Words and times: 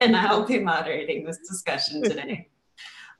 and 0.00 0.16
I'll 0.16 0.46
be 0.46 0.58
moderating 0.58 1.24
this 1.24 1.38
discussion 1.38 2.02
today. 2.02 2.48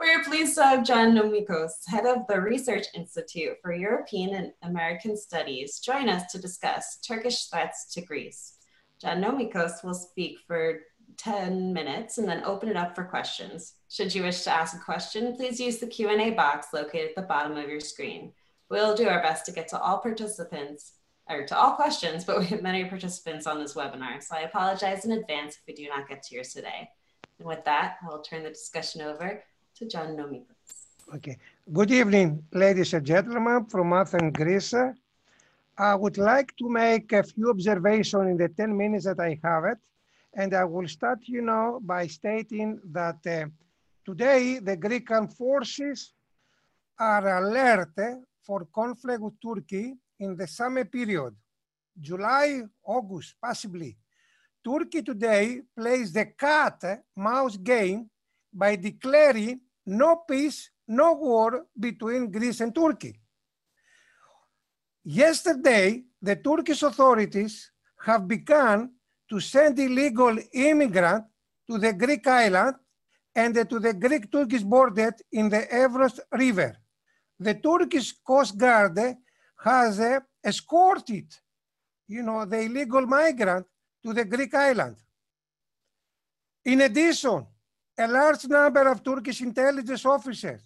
We 0.00 0.10
are 0.10 0.24
pleased 0.24 0.56
to 0.56 0.64
have 0.64 0.84
John 0.84 1.14
Nomikos, 1.14 1.72
head 1.86 2.06
of 2.06 2.26
the 2.28 2.40
Research 2.40 2.86
Institute 2.94 3.56
for 3.62 3.72
European 3.72 4.34
and 4.34 4.52
American 4.62 5.16
Studies, 5.16 5.78
join 5.78 6.08
us 6.08 6.32
to 6.32 6.40
discuss 6.40 6.98
Turkish 7.06 7.44
threats 7.44 7.92
to 7.94 8.00
Greece. 8.00 8.54
John 9.00 9.22
Nomikos 9.22 9.84
will 9.84 9.94
speak 9.94 10.38
for 10.46 10.80
10 11.18 11.72
minutes 11.72 12.18
and 12.18 12.28
then 12.28 12.42
open 12.44 12.68
it 12.68 12.76
up 12.76 12.96
for 12.96 13.04
questions. 13.04 13.74
Should 13.88 14.14
you 14.14 14.22
wish 14.24 14.42
to 14.42 14.50
ask 14.50 14.74
a 14.74 14.80
question, 14.80 15.36
please 15.36 15.60
use 15.60 15.78
the 15.78 15.86
Q&A 15.86 16.30
box 16.30 16.68
located 16.72 17.10
at 17.10 17.16
the 17.16 17.22
bottom 17.22 17.56
of 17.56 17.68
your 17.68 17.80
screen. 17.80 18.32
We'll 18.70 18.96
do 18.96 19.08
our 19.08 19.22
best 19.22 19.46
to 19.46 19.52
get 19.52 19.68
to 19.68 19.78
all 19.78 19.98
participants 19.98 20.94
or 21.28 21.44
to 21.44 21.56
all 21.56 21.72
questions, 21.72 22.24
but 22.24 22.38
we 22.38 22.46
have 22.46 22.62
many 22.62 22.84
participants 22.84 23.46
on 23.46 23.58
this 23.58 23.74
webinar. 23.74 24.22
So 24.22 24.36
I 24.36 24.40
apologize 24.40 25.04
in 25.04 25.12
advance 25.12 25.56
if 25.56 25.62
we 25.66 25.74
do 25.74 25.88
not 25.88 26.08
get 26.08 26.22
to 26.24 26.34
yours 26.34 26.52
today. 26.52 26.90
And 27.38 27.48
with 27.48 27.64
that, 27.64 27.96
I'll 28.04 28.20
turn 28.20 28.42
the 28.42 28.50
discussion 28.50 29.00
over 29.00 29.42
to 29.76 29.88
John 29.88 30.16
Nomikos. 30.16 31.14
Okay. 31.14 31.38
Good 31.72 31.90
evening, 31.90 32.44
ladies 32.52 32.94
and 32.94 33.04
gentlemen 33.06 33.66
from 33.66 33.92
Athens, 33.92 34.32
Greece. 34.34 34.74
I 35.76 35.94
would 35.94 36.18
like 36.18 36.54
to 36.56 36.68
make 36.68 37.12
a 37.12 37.22
few 37.22 37.50
observations 37.50 38.30
in 38.30 38.36
the 38.36 38.48
10 38.48 38.76
minutes 38.76 39.06
that 39.06 39.18
I 39.18 39.38
have 39.42 39.64
it. 39.64 39.78
And 40.34 40.54
I 40.54 40.64
will 40.64 40.88
start, 40.88 41.20
you 41.24 41.42
know, 41.42 41.80
by 41.82 42.06
stating 42.06 42.80
that 42.92 43.18
uh, 43.26 43.46
today 44.04 44.58
the 44.58 44.76
Greek 44.76 45.10
armed 45.10 45.32
forces 45.32 46.12
are 46.98 47.44
alert 47.44 47.90
for 48.42 48.66
conflict 48.74 49.20
with 49.20 49.34
Turkey 49.40 49.94
in 50.24 50.36
the 50.36 50.46
summer 50.46 50.84
period, 50.84 51.34
July, 52.00 52.62
August, 52.84 53.34
possibly. 53.40 53.96
Turkey 54.64 55.02
today 55.02 55.60
plays 55.76 56.12
the 56.12 56.26
cat 56.26 56.82
mouse 57.16 57.56
game 57.56 58.08
by 58.52 58.76
declaring 58.76 59.60
no 59.86 60.16
peace, 60.28 60.70
no 60.88 61.12
war 61.12 61.66
between 61.78 62.30
Greece 62.30 62.60
and 62.60 62.74
Turkey. 62.74 63.20
Yesterday, 65.04 66.02
the 66.20 66.36
Turkish 66.36 66.82
authorities 66.82 67.70
have 68.00 68.26
begun 68.26 68.90
to 69.28 69.38
send 69.38 69.78
illegal 69.78 70.36
immigrants 70.52 71.28
to 71.68 71.78
the 71.78 71.92
Greek 71.92 72.26
island 72.26 72.76
and 73.34 73.54
to 73.68 73.78
the 73.78 73.92
Greek-Turkish 73.92 74.62
border 74.62 75.12
in 75.32 75.48
the 75.48 75.62
Evros 75.72 76.18
River. 76.32 76.76
The 77.38 77.54
Turkish 77.54 78.12
Coast 78.26 78.56
Guard 78.56 78.98
has 79.64 79.98
uh, 79.98 80.20
escorted, 80.44 81.26
you 82.06 82.22
know, 82.22 82.44
the 82.44 82.60
illegal 82.60 83.06
migrant 83.06 83.66
to 84.04 84.12
the 84.12 84.24
Greek 84.24 84.54
island. 84.54 84.96
In 86.66 86.82
addition, 86.82 87.46
a 87.98 88.06
large 88.06 88.46
number 88.46 88.86
of 88.88 89.02
Turkish 89.02 89.40
intelligence 89.40 90.04
officers 90.04 90.60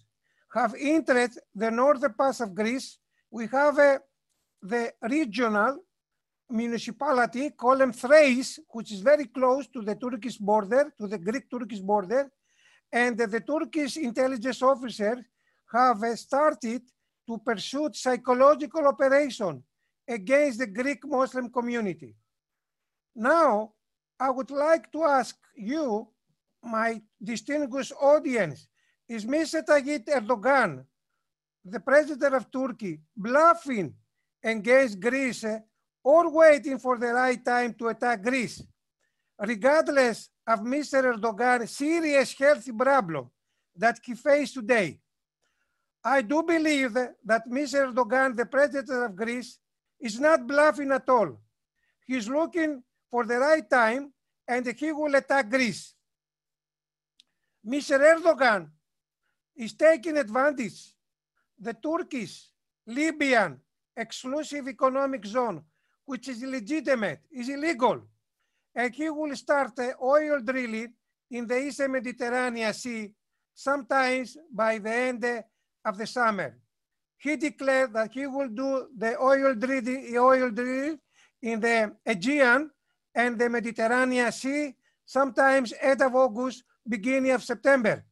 have 0.53 0.75
entered 0.77 1.31
the 1.55 1.71
northern 1.71 2.13
part 2.13 2.39
of 2.41 2.53
Greece. 2.53 2.97
We 3.31 3.47
have 3.47 3.79
uh, 3.79 3.99
the 4.61 4.91
regional 5.01 5.79
municipality 6.49 7.51
called 7.51 7.95
Thrace, 7.95 8.59
which 8.69 8.91
is 8.91 8.99
very 8.99 9.25
close 9.25 9.67
to 9.67 9.81
the 9.81 9.95
Turkish 9.95 10.37
border, 10.37 10.93
to 10.99 11.07
the 11.07 11.17
Greek-Turkish 11.17 11.79
border, 11.79 12.29
and 12.91 13.17
the 13.17 13.39
Turkish 13.39 13.95
intelligence 13.97 14.61
officers 14.61 15.19
have 15.71 15.99
started 16.17 16.81
to 17.29 17.37
pursue 17.37 17.89
psychological 17.93 18.87
operation 18.87 19.61
against 20.07 20.57
the 20.57 20.65
Greek 20.65 21.05
Muslim 21.05 21.47
community. 21.47 22.15
Now, 23.15 23.73
I 24.19 24.31
would 24.31 24.49
like 24.49 24.91
to 24.93 25.03
ask 25.03 25.37
you, 25.55 26.07
my 26.63 26.99
distinguished 27.23 27.93
audience, 28.01 28.67
is 29.07 29.25
Mr. 29.25 29.63
Tayyip 29.63 30.09
Erdogan, 30.09 30.83
the 31.63 31.79
president 31.79 32.33
of 32.33 32.49
Turkey, 32.51 32.99
bluffing 33.15 33.93
against 34.43 34.99
Greece 34.99 35.43
eh, 35.43 35.59
or 36.03 36.31
waiting 36.33 36.79
for 36.79 36.97
the 36.97 37.13
right 37.13 37.43
time 37.45 37.75
to 37.75 37.89
attack 37.89 38.23
Greece? 38.23 38.63
Regardless 39.37 40.29
of 40.47 40.61
Mr. 40.61 41.13
Erdogan's 41.13 41.77
serious 41.77 42.33
health 42.33 42.65
problem 42.75 43.29
that 43.75 43.99
he 44.03 44.15
faces 44.15 44.53
today, 44.53 44.99
I 46.03 46.21
do 46.21 46.43
believe 46.43 46.93
that 46.93 47.49
Mr. 47.49 47.91
Erdogan, 47.91 48.35
the 48.35 48.45
president 48.45 49.03
of 49.03 49.15
Greece, 49.15 49.57
is 49.99 50.19
not 50.19 50.47
bluffing 50.47 50.91
at 50.91 51.07
all. 51.09 51.39
He's 52.07 52.29
looking 52.29 52.81
for 53.11 53.25
the 53.25 53.37
right 53.37 53.69
time 53.69 54.13
and 54.47 54.65
he 54.65 54.91
will 54.91 55.13
attack 55.15 55.49
Greece. 55.49 55.93
Mr. 57.65 57.99
Erdogan 57.99 58.69
is 59.55 59.73
taking 59.73 60.17
advantage 60.17 60.93
the 61.59 61.73
Turkish, 61.73 62.47
Libyan 62.87 63.59
exclusive 63.95 64.67
economic 64.69 65.25
zone, 65.25 65.61
which 66.05 66.29
is 66.29 66.41
illegitimate, 66.41 67.19
is 67.31 67.49
illegal. 67.49 68.01
And 68.73 68.93
he 68.93 69.09
will 69.09 69.35
start 69.35 69.73
oil 70.01 70.39
drilling 70.39 70.93
in 71.29 71.45
the 71.45 71.59
Eastern 71.59 71.91
Mediterranean 71.91 72.73
Sea 72.73 73.11
sometimes 73.53 74.37
by 74.51 74.77
the 74.77 74.89
end 74.89 75.43
of 75.85 75.97
the 75.97 76.07
summer. 76.07 76.57
He 77.17 77.35
declared 77.35 77.93
that 77.93 78.13
he 78.13 78.27
will 78.27 78.47
do 78.47 78.87
the 78.97 79.19
oil 79.21 79.53
drilling, 79.55 80.15
oil 80.17 80.49
drilling 80.51 80.99
in 81.41 81.59
the 81.59 81.95
Aegean 82.05 82.71
and 83.13 83.37
the 83.37 83.49
Mediterranean 83.49 84.31
Sea, 84.31 84.75
sometimes 85.05 85.73
end 85.81 86.01
of 86.01 86.15
August, 86.15 86.63
beginning 86.87 87.31
of 87.31 87.43
September. 87.43 88.03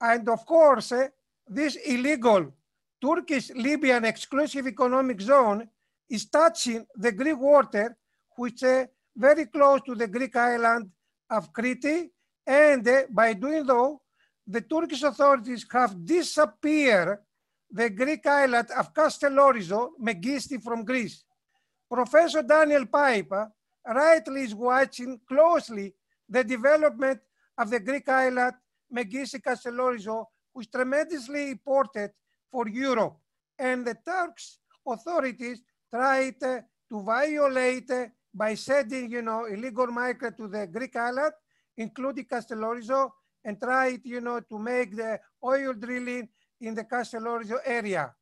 And 0.00 0.28
of 0.28 0.46
course, 0.46 0.92
uh, 0.92 1.08
this 1.46 1.76
illegal 1.76 2.52
Turkish-Libyan 3.00 4.04
exclusive 4.04 4.66
economic 4.66 5.20
zone 5.20 5.68
is 6.08 6.26
touching 6.26 6.86
the 6.94 7.12
Greek 7.12 7.38
water, 7.38 7.96
which 8.36 8.62
is 8.62 8.68
uh, 8.68 8.86
very 9.16 9.46
close 9.46 9.80
to 9.82 9.94
the 9.94 10.06
Greek 10.06 10.34
island 10.36 10.90
of 11.30 11.52
Crete. 11.52 12.10
And 12.46 12.86
uh, 12.86 13.02
by 13.10 13.34
doing 13.34 13.66
so, 13.66 14.00
the 14.46 14.60
Turkish 14.60 15.02
authorities 15.02 15.66
have 15.70 16.04
disappeared 16.04 17.18
the 17.70 17.88
Greek 17.90 18.26
island 18.26 18.68
of 18.76 18.92
Castellorizo, 18.92 19.90
Megisti 20.00 20.62
from 20.62 20.84
Greece. 20.84 21.24
Professor 21.90 22.42
Daniel 22.42 22.86
Pipes 22.86 23.50
rightly 23.86 24.42
is 24.42 24.54
watching 24.54 25.20
closely 25.26 25.94
the 26.28 26.44
development 26.44 27.20
of 27.56 27.70
the 27.70 27.80
Greek 27.80 28.08
island 28.08 28.54
Megisti 28.94 29.40
Castellorizo, 29.40 30.26
which 30.52 30.66
is 30.66 30.70
tremendously 30.70 31.50
important 31.50 32.12
for 32.50 32.68
Europe. 32.68 33.16
And 33.58 33.86
the 33.86 33.96
Turks 34.04 34.58
authorities 34.86 35.62
tried 35.90 36.40
to 36.40 36.64
violate 36.90 37.90
by 38.34 38.54
sending, 38.54 39.10
you 39.10 39.22
know, 39.22 39.46
illegal 39.46 39.86
migrants 39.86 40.38
to 40.38 40.48
the 40.48 40.66
Greek 40.66 40.96
island, 40.96 41.32
including 41.76 42.24
Castellorizo, 42.24 43.10
and 43.44 43.60
tried, 43.60 44.00
you 44.04 44.20
know, 44.20 44.40
to 44.40 44.58
make 44.58 44.96
the 44.96 45.18
oil 45.44 45.72
drilling 45.72 46.28
in 46.60 46.74
the 46.74 46.84
Castellorizo 46.84 47.58
area. 47.64 48.14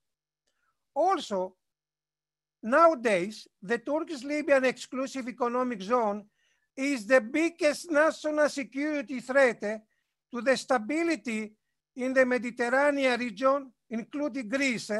Also, 0.95 1.57
nowadays, 2.63 3.47
the 3.63 3.79
Turkish-Libyan 3.79 4.65
exclusive 4.65 5.29
economic 5.29 5.83
zone 5.83 6.25
is 6.77 7.07
the 7.07 7.21
biggest 7.21 7.91
national 7.91 8.49
security 8.49 9.21
threat 9.21 9.61
to 10.33 10.41
the 10.41 10.57
stability 10.57 11.53
in 11.97 12.15
the 12.15 12.25
Mediterranean 12.25 13.19
region, 13.19 13.73
including 13.91 14.49
Greece. 14.49 14.91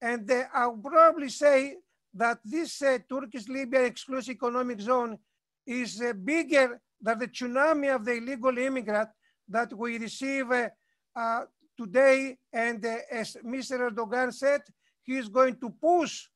And 0.00 0.30
uh, 0.30 0.44
I'll 0.52 0.76
probably 0.76 1.28
say 1.28 1.76
that 2.12 2.38
this 2.44 2.82
uh, 2.82 2.98
Turkish-Libyan 3.08 3.84
exclusive 3.84 4.34
economic 4.34 4.80
zone 4.80 5.18
is 5.66 6.00
uh, 6.00 6.12
bigger 6.12 6.80
than 7.00 7.18
the 7.18 7.28
tsunami 7.28 7.94
of 7.94 8.04
the 8.04 8.14
illegal 8.14 8.56
immigrant 8.58 9.08
that 9.48 9.76
we 9.76 9.98
receive 9.98 10.50
uh, 10.50 10.68
uh, 11.14 11.42
today, 11.76 12.36
and 12.52 12.84
uh, 12.84 12.96
as 13.10 13.36
Mr. 13.44 13.90
Erdogan 13.90 14.32
said, 14.32 14.62
he 15.02 15.16
is 15.16 15.28
going 15.28 15.56
to 15.56 15.70
push 15.70 16.28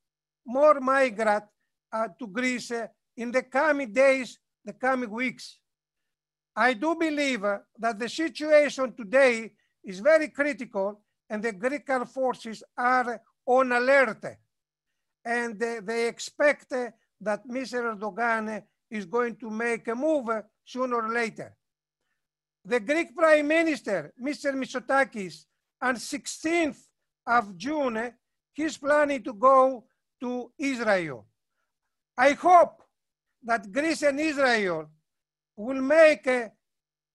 more 0.47 0.81
migrants 0.81 1.47
uh, 1.93 2.09
to 2.19 2.27
Greece 2.27 2.71
uh, 2.71 2.87
in 3.17 3.31
the 3.33 3.43
coming 3.43 3.93
days, 3.93 4.39
the 4.65 4.73
coming 4.73 5.11
weeks. 5.11 5.59
I 6.55 6.75
do 6.75 6.95
believe 6.95 7.43
that 7.79 7.99
the 7.99 8.09
situation 8.09 8.95
today 8.95 9.53
is 9.85 10.01
very 10.01 10.29
critical 10.29 11.01
and 11.31 11.43
the 11.43 11.53
Greek 11.53 11.89
armed 11.89 12.11
forces 12.11 12.63
are 12.77 13.21
on 13.47 13.73
alert. 13.73 14.25
And 15.25 15.59
they 15.59 16.09
expect 16.09 16.71
that 16.71 17.47
Mr. 17.47 17.97
Erdogan 17.97 18.63
is 18.91 19.05
going 19.05 19.37
to 19.37 19.51
make 19.51 19.87
a 19.89 19.95
move 19.95 20.29
uh, 20.29 20.43
sooner 20.65 20.97
or 20.97 21.09
later. 21.09 21.55
The 22.65 22.81
Greek 22.81 23.15
Prime 23.15 23.47
Minister, 23.47 24.13
Mr. 24.23 24.53
Mitsotakis, 24.55 25.45
on 25.81 25.97
16th 25.97 26.79
of 27.27 27.57
June, 27.57 27.97
uh, 27.97 28.11
he's 28.53 28.77
planning 28.77 29.23
to 29.23 29.33
go 29.33 29.85
to 30.21 30.51
Israel. 30.59 31.27
I 32.17 32.33
hope 32.33 32.83
that 33.45 33.71
Greece 33.71 34.03
and 34.03 34.19
Israel 34.19 34.91
will 35.57 35.81
make 35.81 36.27
a, 36.27 36.51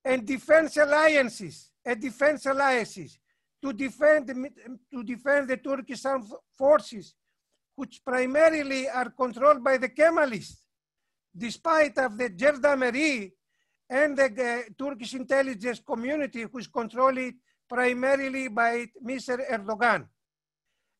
a 0.06 0.18
defense 0.18 0.78
alliances, 0.78 1.72
a 1.86 1.96
defense 1.96 2.46
alliances 2.46 3.20
to 3.64 3.74
defend, 3.74 4.30
um, 4.30 4.48
to 4.92 5.04
defend 5.04 5.50
the 5.50 5.58
Turkish 5.58 6.06
armed 6.06 6.28
forces, 6.58 7.16
which 7.76 8.02
primarily 8.06 8.90
are 8.90 9.10
controlled 9.10 9.64
by 9.64 9.78
the 9.78 9.90
Kemalists, 9.90 10.63
despite 11.36 11.98
of 11.98 12.18
the 12.18 12.30
gendarmerie 12.38 13.34
and 13.90 14.18
the 14.18 14.26
uh, 14.26 14.62
Turkish 14.78 15.14
intelligence 15.14 15.82
community, 15.86 16.44
which 16.46 16.66
is 16.66 16.68
controlled 16.68 17.34
primarily 17.70 18.48
by 18.48 18.86
Mr. 19.04 19.40
Erdogan. 19.52 20.08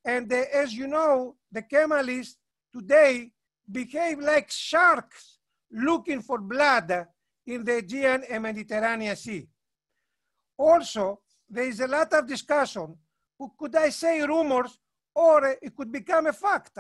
And 0.06 0.32
uh, 0.32 0.44
as 0.54 0.74
you 0.74 0.88
know, 0.88 1.36
the 1.52 1.62
Kemalists 1.62 2.36
today 2.72 3.32
behave 3.72 4.20
like 4.20 4.52
sharks 4.52 5.40
looking 5.72 6.22
for 6.22 6.40
blood 6.40 7.08
in 7.48 7.64
the 7.64 7.78
Aegean 7.78 8.24
and 8.30 8.44
Mediterranean 8.44 9.16
Sea. 9.16 9.48
Also, 10.58 11.20
there 11.50 11.68
is 11.68 11.80
a 11.80 11.88
lot 11.88 12.12
of 12.14 12.28
discussion, 12.28 12.96
could 13.58 13.76
I 13.76 13.90
say 13.90 14.22
rumors, 14.22 14.78
or 15.16 15.58
it 15.62 15.76
could 15.76 15.92
become 15.92 16.28
a 16.28 16.34
fact. 16.34 16.78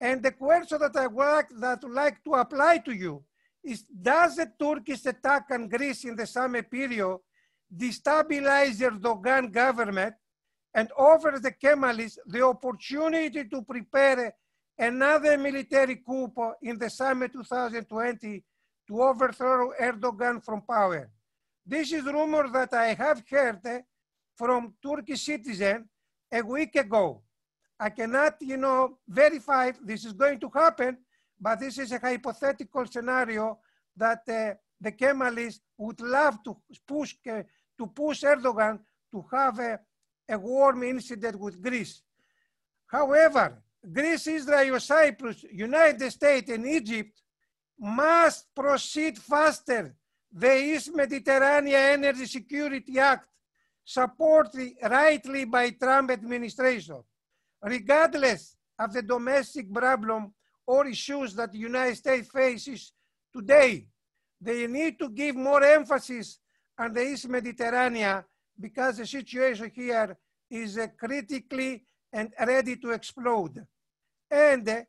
And 0.00 0.22
the 0.22 0.32
question 0.32 0.78
that 0.80 0.96
I 0.96 1.06
would 1.06 1.46
that 1.60 1.82
would 1.82 1.92
like 1.92 2.22
to 2.24 2.34
apply 2.34 2.78
to 2.78 2.92
you 2.92 3.24
is, 3.64 3.82
does 3.82 4.36
the 4.36 4.50
Turkish 4.58 5.06
attack 5.06 5.46
on 5.50 5.68
Greece 5.68 6.04
in 6.04 6.14
the 6.14 6.26
summer 6.26 6.62
period 6.62 7.18
destabilize 7.74 8.78
the 8.78 8.90
Erdogan 8.90 9.50
government 9.50 10.14
and 10.74 10.90
offer 10.96 11.38
the 11.40 11.50
Kemalists 11.50 12.18
the 12.26 12.42
opportunity 12.42 13.44
to 13.44 13.62
prepare 13.62 14.34
another 14.78 15.38
military 15.38 15.96
coup 15.96 16.30
in 16.62 16.78
the 16.78 16.90
summer 16.90 17.28
2020 17.28 18.44
to 18.86 19.02
overthrow 19.02 19.72
Erdogan 19.80 20.44
from 20.44 20.60
power. 20.62 21.10
This 21.64 21.92
is 21.92 22.04
rumor 22.04 22.48
that 22.50 22.74
I 22.74 22.94
have 22.94 23.22
heard 23.28 23.82
from 24.36 24.74
Turkish 24.82 25.22
citizen 25.22 25.88
a 26.30 26.42
week 26.42 26.76
ago. 26.76 27.22
I 27.78 27.90
cannot, 27.90 28.36
you 28.40 28.56
know, 28.56 28.98
verify 29.06 29.72
this 29.82 30.04
is 30.04 30.12
going 30.12 30.40
to 30.40 30.50
happen, 30.52 30.96
but 31.38 31.60
this 31.60 31.78
is 31.78 31.92
a 31.92 31.98
hypothetical 31.98 32.86
scenario 32.86 33.58
that 33.96 34.22
uh, 34.28 34.54
the 34.80 34.92
Kemalists 34.92 35.60
would 35.76 36.00
love 36.00 36.42
to 36.44 36.56
push 36.86 37.14
uh, 37.30 37.42
to 37.78 37.86
push 37.86 38.22
Erdogan 38.24 38.78
to 39.12 39.24
have 39.30 39.58
a, 39.58 39.78
a 40.28 40.38
warm 40.38 40.82
incident 40.82 41.38
with 41.38 41.60
Greece. 41.62 42.02
However, 42.86 43.62
Greece, 43.92 44.26
Israel, 44.28 44.80
Cyprus, 44.80 45.44
United 45.52 46.10
States, 46.10 46.50
and 46.50 46.66
Egypt 46.66 47.22
must 47.78 48.54
proceed 48.54 49.18
faster. 49.18 49.94
The 50.32 50.56
East 50.56 50.94
Mediterranean 50.94 52.04
Energy 52.04 52.26
Security 52.26 52.98
Act, 52.98 53.28
supported 53.84 54.72
rightly 54.82 55.44
by 55.44 55.70
Trump 55.70 56.10
administration, 56.10 57.02
regardless 57.66 58.56
of 58.78 58.92
the 58.92 59.02
domestic 59.02 59.72
problem 59.72 60.32
or 60.66 60.86
issues 60.86 61.34
that 61.34 61.52
the 61.52 61.58
United 61.58 61.96
States 61.96 62.28
faces 62.28 62.92
today. 63.32 63.86
They 64.40 64.66
need 64.66 64.98
to 65.00 65.08
give 65.08 65.34
more 65.34 65.62
emphasis 65.62 66.38
on 66.78 66.92
the 66.92 67.02
East 67.02 67.28
Mediterranean 67.28 68.22
because 68.58 68.98
the 68.98 69.06
situation 69.06 69.70
here 69.74 70.16
is 70.50 70.78
uh, 70.78 70.86
critically 70.98 71.84
and 72.12 72.32
ready 72.46 72.76
to 72.76 72.90
explode. 72.90 73.66
And 74.30 74.68
uh, 74.68 74.82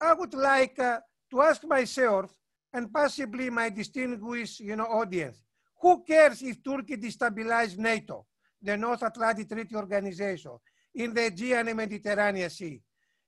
I 0.00 0.14
would 0.14 0.34
like 0.34 0.78
uh, 0.78 1.00
to 1.30 1.42
ask 1.42 1.64
myself 1.64 2.30
and 2.72 2.92
possibly 2.92 3.50
my 3.50 3.70
distinguished 3.70 4.60
you 4.60 4.74
know, 4.76 4.84
audience, 4.84 5.42
who 5.80 6.02
cares 6.02 6.42
if 6.42 6.62
Turkey 6.64 6.96
destabilizes 6.96 7.78
NATO, 7.78 8.26
the 8.60 8.76
North 8.76 9.02
Atlantic 9.02 9.48
Treaty 9.48 9.76
Organization, 9.76 10.52
in 10.94 11.14
the 11.14 11.26
Aegean 11.26 11.68
and 11.68 11.76
Mediterranean 11.76 12.50
Sea? 12.50 12.80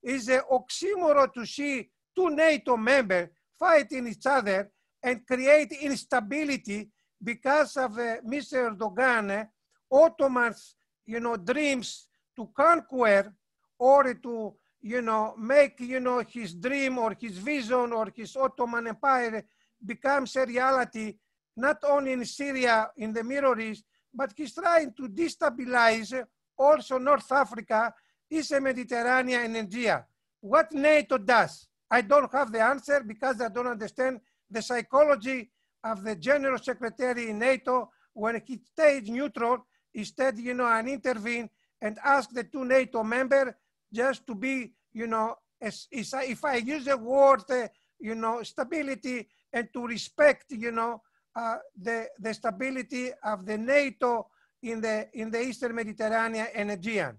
It's 0.03 0.29
an 0.29 0.43
oxymoron 0.51 1.33
to 1.35 1.45
see 1.47 1.89
two 2.15 2.31
NATO 2.31 2.77
members 2.77 3.29
fighting 3.59 4.07
each 4.09 4.27
other 4.27 4.71
and 5.03 5.27
create 5.27 5.73
instability 5.73 6.91
because 7.23 7.77
of 7.77 7.99
uh, 7.99 8.17
Mr. 8.27 8.71
Erdogan, 8.71 9.41
uh, 9.41 9.45
Ottoman's, 9.91 10.75
you 11.07 11.21
know, 11.21 11.37
dreams 11.37 12.09
to 12.37 12.49
conquer 12.57 13.33
or 13.79 14.15
to, 14.15 14.55
you 14.81 15.03
know, 15.03 15.35
make, 15.39 15.81
you 15.81 16.01
know, 16.01 16.23
his 16.29 16.55
dream 16.55 16.99
or 16.99 17.17
his 17.19 17.39
vision 17.39 17.93
or 17.93 18.09
his 18.15 18.37
Ottoman 18.37 18.89
Empire 18.89 19.45
becomes 19.85 20.35
a 20.37 20.45
reality, 20.47 21.15
not 21.57 21.79
only 21.85 22.13
in 22.13 22.25
Syria, 22.25 22.91
in 22.97 23.13
the 23.13 23.25
Middle 23.25 23.59
East, 23.61 23.85
but 24.13 24.33
he's 24.37 24.55
trying 24.55 24.93
to 24.95 25.09
destabilize 25.09 26.25
also 26.59 26.99
North 26.99 27.31
Africa, 27.31 27.95
Eastern 28.31 28.65
Mediterranean 28.65 29.45
and 29.45 29.55
Nigeria. 29.55 30.05
What 30.41 30.73
NATO 30.73 31.19
does, 31.19 31.69
I 31.91 32.01
don't 32.01 32.31
have 32.33 32.53
the 32.53 32.61
answer 32.61 33.03
because 33.07 33.41
I 33.41 33.49
don't 33.49 33.67
understand 33.67 34.21
the 34.51 34.63
psychology 34.63 35.51
of 35.85 36.03
the 36.03 36.17
General 36.17 36.59
Secretary 36.59 37.31
in 37.31 37.39
NATO 37.39 37.91
when 38.13 38.41
he 38.45 38.61
stayed 38.73 39.09
neutral, 39.09 39.67
instead, 39.95 40.39
you 40.39 40.55
know, 40.55 40.67
and 40.67 40.89
intervene 40.89 41.49
and 41.81 41.99
ask 42.05 42.31
the 42.31 42.45
two 42.45 42.65
NATO 42.65 43.03
members 43.03 43.53
just 43.93 44.27
to 44.27 44.35
be, 44.35 44.73
you 44.93 45.07
know, 45.07 45.37
as, 45.61 45.87
as 45.93 46.15
if 46.15 46.45
I 46.45 46.57
use 46.57 46.85
the 46.85 46.97
word, 46.97 47.43
uh, 47.51 47.69
you 47.99 48.15
know, 48.15 48.43
stability 48.43 49.29
and 49.53 49.69
to 49.73 49.87
respect, 49.87 50.47
you 50.51 50.73
know, 50.73 51.03
uh, 51.35 51.59
the, 51.81 52.09
the 52.19 52.33
stability 52.35 53.11
of 53.23 53.45
the 53.45 53.59
NATO 53.59 54.29
in 54.71 54.81
the, 54.81 55.09
in 55.15 55.31
the 55.31 55.41
Eastern 55.41 55.75
Mediterranean 55.75 56.49
and 56.55 56.71
Aegean. 56.71 57.17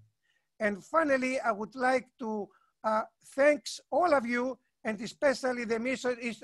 And 0.60 0.84
finally, 0.84 1.40
I 1.40 1.52
would 1.52 1.74
like 1.74 2.08
to 2.18 2.48
uh, 2.84 3.02
thanks 3.34 3.80
all 3.90 4.12
of 4.14 4.26
you 4.26 4.58
and 4.84 5.00
especially 5.00 5.64
the 5.64 5.78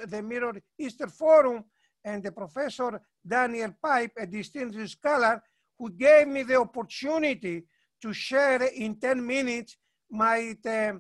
the 0.07 0.23
Middle 0.23 0.53
Eastern 0.79 1.09
Forum 1.09 1.65
and 2.05 2.23
the 2.23 2.33
professor 2.33 3.01
Daniel 3.27 3.73
Pipes, 3.83 4.15
a 4.19 4.27
distinguished 4.27 4.99
scholar, 4.99 5.43
who 5.79 5.91
gave 5.91 6.29
me 6.29 6.43
the 6.43 6.57
opportunity 6.57 7.65
to 8.03 8.13
share 8.13 8.63
in 8.63 8.97
10 8.97 9.27
minutes 9.27 9.77
my, 10.11 10.55
uh, 10.67 10.93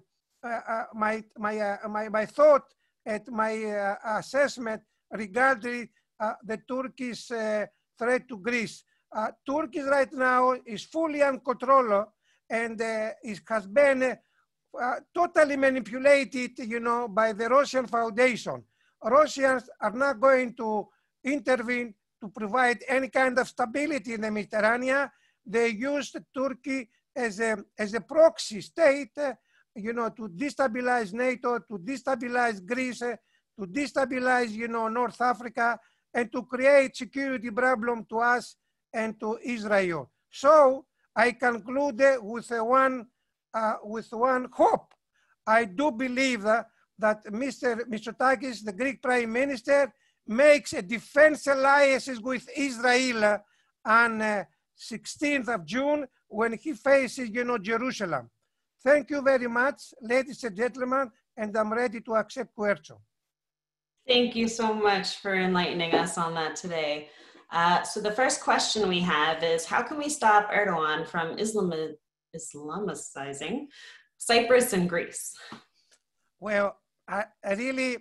uh, 0.42 0.84
my, 0.94 1.22
my, 1.38 1.58
uh, 1.58 1.88
my, 1.88 2.08
my 2.08 2.26
thought 2.26 2.64
at 3.06 3.28
my 3.28 3.62
uh, 3.64 4.18
assessment 4.18 4.80
regarding 5.10 5.88
uh, 6.20 6.32
the 6.44 6.58
Turkish 6.68 7.30
uh, 7.30 7.66
threat 7.98 8.28
to 8.28 8.38
Greece. 8.38 8.84
Turkey 9.46 9.80
right 9.80 10.12
now 10.12 10.54
is 10.66 10.84
fully 10.84 11.22
uncontrollable 11.22 12.12
and 12.50 12.80
it 12.80 13.40
has 13.48 13.66
been 13.66 14.16
totally 15.14 15.56
manipulated, 15.56 16.58
you 16.58 16.80
know, 16.80 17.08
by 17.08 17.32
the 17.32 17.48
Russian 17.48 17.86
Foundation. 17.86 18.62
Russians 19.02 19.68
are 19.80 19.92
not 19.92 20.20
going 20.20 20.54
to 20.54 20.88
intervene 21.24 21.94
to 22.20 22.28
provide 22.28 22.82
any 22.88 23.08
kind 23.08 23.38
of 23.38 23.46
stability 23.46 24.14
in 24.14 24.22
the 24.22 24.30
Mediterranean. 24.30 25.10
They 25.46 25.68
used 25.68 26.16
Turkey 26.34 26.88
as 27.14 27.38
a, 27.38 27.58
as 27.78 27.94
a 27.94 28.00
proxy 28.00 28.60
state, 28.62 29.16
uh, 29.18 29.34
you 29.74 29.92
know, 29.92 30.08
to 30.08 30.28
destabilize 30.28 31.12
NATO, 31.12 31.58
to 31.58 31.78
destabilize 31.78 32.64
Greece, 32.64 33.02
uh, 33.02 33.16
to 33.58 33.66
destabilize, 33.66 34.50
you 34.50 34.68
know, 34.68 34.88
North 34.88 35.20
Africa, 35.20 35.78
and 36.12 36.32
to 36.32 36.44
create 36.44 36.96
security 36.96 37.50
problem 37.50 38.06
to 38.08 38.18
us 38.18 38.56
and 38.94 39.18
to 39.20 39.38
Israel. 39.44 40.10
So 40.30 40.86
I 41.14 41.32
conclude 41.32 42.02
with 42.22 42.50
one, 42.50 43.06
uh, 43.52 43.74
with 43.82 44.10
one 44.12 44.48
hope. 44.52 44.94
I 45.46 45.64
do 45.64 45.90
believe 45.90 46.42
that, 46.42 46.66
that 46.98 47.24
Mr. 47.26 47.80
Mitsotakis, 47.88 48.64
the 48.64 48.72
Greek 48.72 49.02
Prime 49.02 49.32
Minister, 49.32 49.92
makes 50.26 50.72
a 50.72 50.80
defense 50.82 51.46
alliances 51.46 52.20
with 52.20 52.48
Israel 52.56 53.38
on 53.84 54.22
uh, 54.22 54.44
16th 54.78 55.48
of 55.48 55.66
June 55.66 56.06
when 56.28 56.54
he 56.54 56.72
faces, 56.72 57.28
you 57.28 57.44
know, 57.44 57.58
Jerusalem. 57.58 58.30
Thank 58.82 59.10
you 59.10 59.22
very 59.22 59.48
much, 59.48 59.94
ladies 60.00 60.42
and 60.44 60.56
gentlemen, 60.56 61.10
and 61.36 61.56
I'm 61.56 61.72
ready 61.72 62.00
to 62.00 62.14
accept 62.16 62.54
questions. 62.54 62.98
Thank 64.06 64.36
you 64.36 64.48
so 64.48 64.74
much 64.74 65.18
for 65.18 65.34
enlightening 65.34 65.94
us 65.94 66.18
on 66.18 66.34
that 66.34 66.56
today. 66.56 67.08
Uh, 67.50 67.82
so 67.82 68.00
the 68.00 68.10
first 68.12 68.40
question 68.40 68.88
we 68.88 69.00
have 69.00 69.42
is, 69.42 69.64
how 69.64 69.82
can 69.82 69.98
we 69.98 70.08
stop 70.08 70.50
Erdogan 70.50 71.06
from 71.06 71.38
Islam 71.38 71.72
Islamicizing 72.34 73.66
Cyprus 74.16 74.72
and 74.72 74.88
Greece? 74.88 75.36
Well, 76.40 76.76
I, 77.08 77.24
I 77.44 77.54
really 77.54 77.98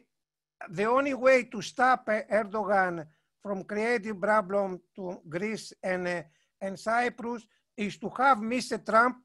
the 0.69 0.85
only 0.85 1.13
way 1.13 1.43
to 1.43 1.61
stop 1.61 2.07
Erdogan 2.07 3.05
from 3.41 3.63
creating 3.63 4.19
problem 4.19 4.79
to 4.95 5.19
Greece 5.27 5.73
and, 5.83 6.07
uh, 6.07 6.21
and 6.61 6.79
Cyprus 6.79 7.45
is 7.75 7.97
to 7.97 8.09
have 8.09 8.37
Mr. 8.37 8.83
Trump, 8.83 9.17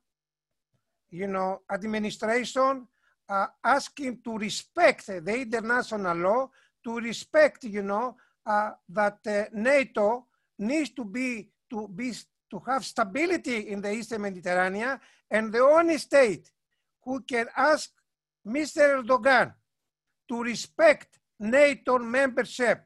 you 1.10 1.28
know, 1.28 1.60
administration 1.70 2.86
uh, 3.28 3.46
to 4.24 4.38
respect 4.38 5.06
the 5.06 5.36
international 5.36 6.16
law, 6.16 6.50
to 6.82 6.98
respect, 6.98 7.64
you 7.64 7.82
know, 7.82 8.16
that 8.88 9.18
uh, 9.26 9.44
NATO 9.52 10.26
needs 10.58 10.90
to 10.90 11.04
be 11.04 11.48
to 11.70 11.88
be 11.88 12.12
to 12.50 12.58
have 12.66 12.84
stability 12.84 13.68
in 13.68 13.82
the 13.82 13.92
Eastern 13.92 14.22
Mediterranean, 14.22 14.98
and 15.30 15.52
the 15.52 15.60
only 15.60 15.98
state 15.98 16.50
who 17.04 17.20
can 17.20 17.46
ask 17.56 17.90
Mr. 18.46 19.02
Erdogan 19.02 19.52
to 20.28 20.42
respect 20.42 21.18
NATO 21.38 21.98
membership 21.98 22.84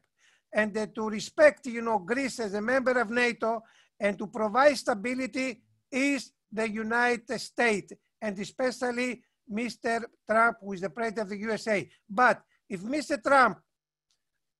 and 0.52 0.76
uh, 0.76 0.86
to 0.94 1.08
respect, 1.08 1.66
you 1.66 1.80
know, 1.80 1.98
Greece 1.98 2.40
as 2.40 2.54
a 2.54 2.60
member 2.60 2.98
of 3.00 3.10
NATO 3.10 3.62
and 4.00 4.18
to 4.18 4.26
provide 4.26 4.76
stability 4.76 5.62
is 5.90 6.32
the 6.50 6.68
United 6.68 7.40
States 7.40 7.92
and 8.20 8.38
especially 8.38 9.22
Mr. 9.50 10.02
Trump, 10.28 10.58
who 10.60 10.72
is 10.72 10.80
the 10.80 10.90
president 10.90 11.22
of 11.22 11.28
the 11.30 11.38
USA. 11.38 11.88
But 12.08 12.42
if 12.68 12.80
Mr. 12.82 13.22
Trump 13.22 13.58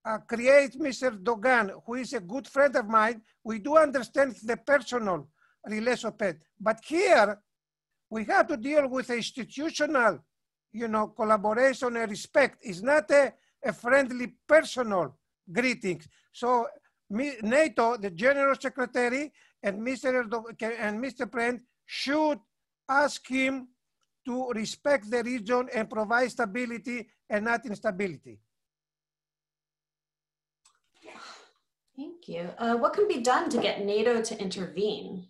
uh, 0.05 0.19
creates 0.19 0.77
Mr. 0.77 1.23
Dogan, 1.23 1.73
who 1.87 1.95
is 1.95 2.13
a 2.13 2.21
good 2.21 2.47
friend 2.47 2.75
of 2.77 2.89
mine, 2.89 3.23
we 3.45 3.59
do 3.59 3.77
understand 3.77 4.35
the 4.43 4.57
personal 4.57 5.29
relationship. 5.67 6.41
But 6.61 6.81
here, 6.85 7.39
we 8.11 8.25
have 8.25 8.49
to 8.49 8.57
deal 8.57 8.89
with 8.89 9.11
institutional, 9.11 10.19
you 10.73 10.89
know, 10.89 11.09
collaboration 11.09 11.97
and 11.97 12.11
respect. 12.11 12.59
It's 12.63 12.83
not 12.83 13.11
a, 13.11 13.33
a 13.65 13.73
friendly 13.73 14.35
personal 14.47 15.17
greetings. 15.51 16.09
So 16.33 16.67
NATO, 17.11 17.97
the 17.97 18.11
General 18.11 18.57
Secretary, 18.61 19.33
and 19.63 19.81
Mr. 19.81 20.25
Erdogan, 20.25 20.75
and 20.79 21.03
Mr. 21.03 21.31
President 21.31 21.63
should 21.87 22.41
ask 22.89 23.27
him 23.29 23.69
to 24.25 24.51
respect 24.51 25.11
the 25.11 25.23
region 25.23 25.69
and 25.75 25.89
provide 25.89 26.31
stability 26.31 27.09
and 27.29 27.45
not 27.45 27.65
instability. 27.67 28.41
Thank 32.03 32.27
you. 32.27 32.51
Uh, 32.59 32.75
what 32.75 32.95
can 32.95 33.07
be 33.07 33.21
done 33.21 33.49
to 33.51 33.59
get 33.59 33.85
NATO 33.85 34.21
to 34.23 34.41
intervene? 34.41 35.29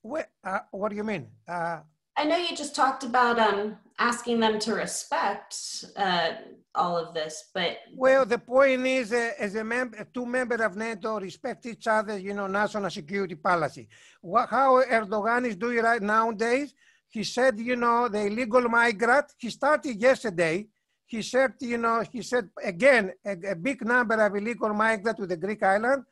What, 0.00 0.30
uh, 0.42 0.60
what 0.70 0.88
do 0.88 0.96
you 0.96 1.04
mean? 1.04 1.26
Uh, 1.46 1.80
I 2.16 2.24
know 2.24 2.38
you 2.38 2.56
just 2.56 2.74
talked 2.74 3.04
about 3.04 3.38
um, 3.38 3.76
asking 3.98 4.40
them 4.40 4.58
to 4.60 4.74
respect 4.74 5.54
uh, 5.98 6.30
all 6.74 6.96
of 6.96 7.12
this, 7.12 7.50
but 7.52 7.76
well, 7.94 8.24
the 8.24 8.38
point 8.38 8.86
is, 8.86 9.12
uh, 9.12 9.32
as 9.38 9.54
a 9.54 9.64
member, 9.64 10.02
two 10.14 10.24
members 10.24 10.62
of 10.62 10.76
NATO 10.76 11.20
respect 11.20 11.66
each 11.66 11.86
other, 11.86 12.16
you 12.16 12.32
know, 12.32 12.46
national 12.46 12.88
security 12.88 13.34
policy. 13.34 13.86
What, 14.22 14.48
how 14.48 14.82
Erdogan 14.82 15.46
is 15.46 15.56
doing 15.56 15.82
right 15.82 16.00
nowadays? 16.00 16.72
He 17.10 17.22
said, 17.22 17.58
you 17.58 17.76
know, 17.76 18.08
the 18.08 18.22
illegal 18.26 18.62
migrant. 18.62 19.26
He 19.36 19.50
started 19.50 20.00
yesterday. 20.00 20.68
He 21.06 21.22
said, 21.22 21.54
you 21.60 21.78
know, 21.78 22.04
he 22.12 22.22
said 22.22 22.50
again 22.62 23.12
a, 23.24 23.52
a 23.52 23.54
big 23.54 23.84
number 23.84 24.14
of 24.14 24.34
illegal 24.34 24.74
migrants 24.74 25.20
to 25.20 25.26
the 25.26 25.36
Greek 25.36 25.62
island 25.62 26.04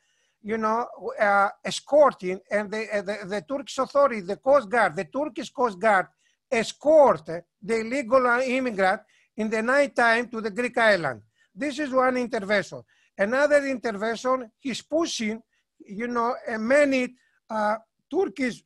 you 0.47 0.59
know, 0.59 0.87
uh, 1.19 1.49
escorting, 1.65 2.39
and 2.51 2.71
the, 2.71 2.87
uh, 2.95 3.01
the, 3.01 3.19
the, 3.27 3.45
Turkish 3.49 3.79
authority, 3.79 4.21
the 4.21 4.37
Coast 4.37 4.69
Guard, 4.69 4.95
the 4.95 5.07
Turkish 5.07 5.51
Coast 5.51 5.79
Guard, 5.79 6.07
escort 6.53 7.25
the 7.63 7.81
illegal 7.81 8.27
immigrant 8.45 9.01
in 9.39 9.49
the 9.49 9.63
night 9.63 9.97
time 9.97 10.29
to 10.29 10.43
the 10.43 10.51
Greek 10.51 10.77
island. 10.77 11.23
This 11.55 11.79
is 11.79 11.91
one 11.91 12.19
intervention. 12.19 12.83
Another 13.17 13.67
intervention, 13.67 14.51
he's 14.59 14.83
pushing, 14.83 15.41
you 15.79 16.09
know, 16.09 16.35
a 16.47 16.59
many 16.59 17.15
uh, 17.49 17.77
Turkish 18.11 18.63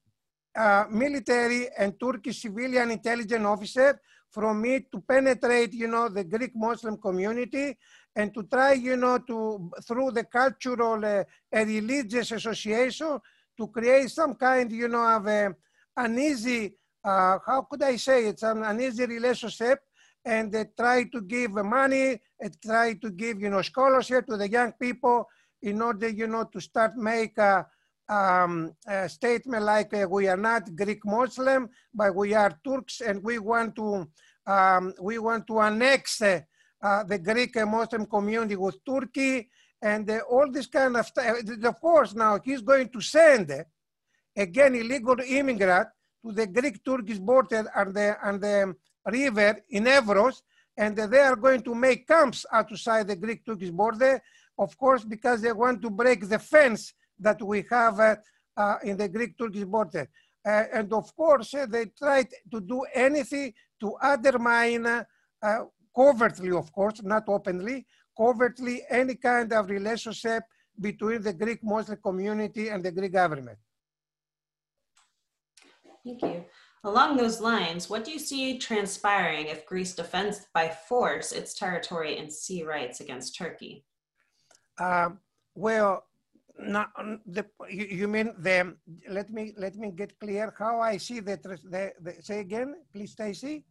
uh, 0.56 0.84
military 0.90 1.68
and 1.78 1.94
Turkish 2.00 2.42
civilian 2.42 2.90
intelligence 2.90 3.44
officers 3.44 3.94
from 4.30 4.64
it 4.64 4.90
to 4.92 5.00
penetrate, 5.00 5.72
you 5.72 5.88
know, 5.88 6.08
the 6.08 6.24
Greek 6.24 6.52
Muslim 6.54 6.96
community 6.96 7.76
and 8.14 8.32
to 8.34 8.42
try, 8.44 8.72
you 8.72 8.96
know, 8.96 9.18
to 9.18 9.70
through 9.86 10.10
the 10.10 10.24
cultural 10.24 11.04
uh, 11.04 11.24
and 11.52 11.68
religious 11.68 12.32
association 12.32 13.18
to 13.56 13.66
create 13.68 14.10
some 14.10 14.34
kind, 14.34 14.70
you 14.70 14.88
know, 14.88 15.06
of 15.16 15.26
a, 15.26 15.54
an 15.96 16.18
easy, 16.18 16.74
uh, 17.04 17.38
how 17.44 17.66
could 17.70 17.82
I 17.82 17.96
say 17.96 18.26
it's 18.26 18.42
an, 18.42 18.62
an 18.62 18.80
easy 18.80 19.06
relationship 19.06 19.80
and 20.24 20.52
they 20.52 20.66
try 20.76 21.04
to 21.04 21.20
give 21.22 21.52
money 21.52 22.20
and 22.40 22.62
try 22.62 22.94
to 22.94 23.10
give, 23.10 23.40
you 23.40 23.50
know, 23.50 23.62
scholarship 23.62 24.26
to 24.26 24.36
the 24.36 24.48
young 24.48 24.72
people 24.72 25.26
in 25.62 25.80
order, 25.82 26.08
you 26.08 26.26
know, 26.26 26.44
to 26.44 26.60
start 26.60 26.96
make 26.96 27.36
a, 27.38 27.66
um, 28.08 28.72
a 28.86 29.08
statement 29.08 29.64
like 29.64 29.92
uh, 29.94 30.06
we 30.08 30.28
are 30.28 30.36
not 30.36 30.74
Greek 30.74 31.04
Muslim, 31.04 31.68
but 31.94 32.14
we 32.14 32.34
are 32.34 32.58
Turks 32.64 33.00
and 33.00 33.22
we 33.22 33.38
want 33.38 33.76
to, 33.76 34.06
um, 34.46 34.94
we 35.00 35.18
want 35.18 35.46
to 35.46 35.60
annex 35.60 36.22
uh, 36.22 36.40
uh, 36.82 37.04
the 37.04 37.18
Greek 37.18 37.54
Muslim 37.66 38.06
community 38.06 38.56
with 38.56 38.76
Turkey 38.84 39.48
and 39.82 40.10
uh, 40.10 40.20
all 40.30 40.50
this 40.50 40.66
kind 40.66 40.96
of 40.96 41.06
stuff. 41.06 41.36
Of 41.62 41.80
course, 41.80 42.14
now 42.14 42.38
he's 42.42 42.62
going 42.62 42.88
to 42.88 43.00
send, 43.00 43.50
uh, 43.50 43.64
again, 44.36 44.74
illegal 44.74 45.16
immigrant 45.26 45.88
to 46.24 46.32
the 46.32 46.46
Greek-Turkish 46.46 47.18
border 47.18 47.70
and 47.74 47.94
the, 47.94 48.16
and 48.22 48.40
the 48.40 48.74
river 49.06 49.60
in 49.70 49.84
Evros, 49.84 50.42
and 50.76 50.96
they 50.96 51.20
are 51.20 51.36
going 51.36 51.62
to 51.62 51.74
make 51.74 52.06
camps 52.06 52.46
outside 52.52 53.06
the 53.06 53.16
Greek-Turkish 53.16 53.70
border, 53.70 54.20
of 54.58 54.76
course, 54.76 55.04
because 55.04 55.40
they 55.40 55.52
want 55.52 55.80
to 55.82 55.90
break 55.90 56.28
the 56.28 56.38
fence 56.38 56.94
that 57.18 57.42
we 57.42 57.64
have 57.70 57.98
uh, 58.00 58.16
uh, 58.56 58.76
in 58.82 58.96
the 58.96 59.08
Greek-Turkish 59.08 59.64
border. 59.64 60.08
Uh, 60.46 60.64
and 60.72 60.92
of 60.92 61.14
course, 61.14 61.54
they 61.68 61.86
tried 61.86 62.28
to 62.50 62.60
do 62.60 62.84
anything 62.94 63.52
to 63.80 63.94
undermine 64.02 65.04
covertly, 65.94 66.50
of 66.50 66.72
course, 66.72 67.02
not 67.02 67.24
openly, 67.28 67.86
covertly 68.16 68.82
any 68.90 69.14
kind 69.14 69.52
of 69.52 69.68
relationship 69.68 70.42
between 70.80 71.22
the 71.22 71.32
Greek 71.32 71.62
Muslim 71.62 71.98
community 72.02 72.68
and 72.68 72.84
the 72.84 72.92
Greek 72.92 73.12
government. 73.12 73.58
Thank 76.04 76.22
you. 76.22 76.44
Along 76.84 77.16
those 77.16 77.40
lines, 77.40 77.90
what 77.90 78.04
do 78.04 78.12
you 78.12 78.20
see 78.20 78.56
transpiring 78.58 79.48
if 79.48 79.66
Greece 79.66 79.94
defends 79.94 80.46
by 80.54 80.68
force 80.68 81.32
its 81.32 81.52
territory 81.54 82.18
and 82.18 82.32
sea 82.32 82.62
rights 82.62 83.00
against 83.00 83.36
Turkey? 83.36 83.84
Uh, 84.78 85.10
well, 85.56 86.04
not 86.58 86.90
the, 87.26 87.46
you, 87.68 87.84
you, 87.84 88.08
mean 88.08 88.34
the? 88.38 88.74
Let 89.08 89.30
me 89.30 89.52
let 89.56 89.76
me 89.76 89.90
get 89.90 90.18
clear 90.18 90.52
how 90.58 90.80
I 90.80 90.96
see 90.96 91.20
the, 91.20 91.36
the, 91.36 91.92
the 92.00 92.22
say 92.22 92.40
again, 92.40 92.74
please, 92.92 93.12
Stacy. 93.12 93.64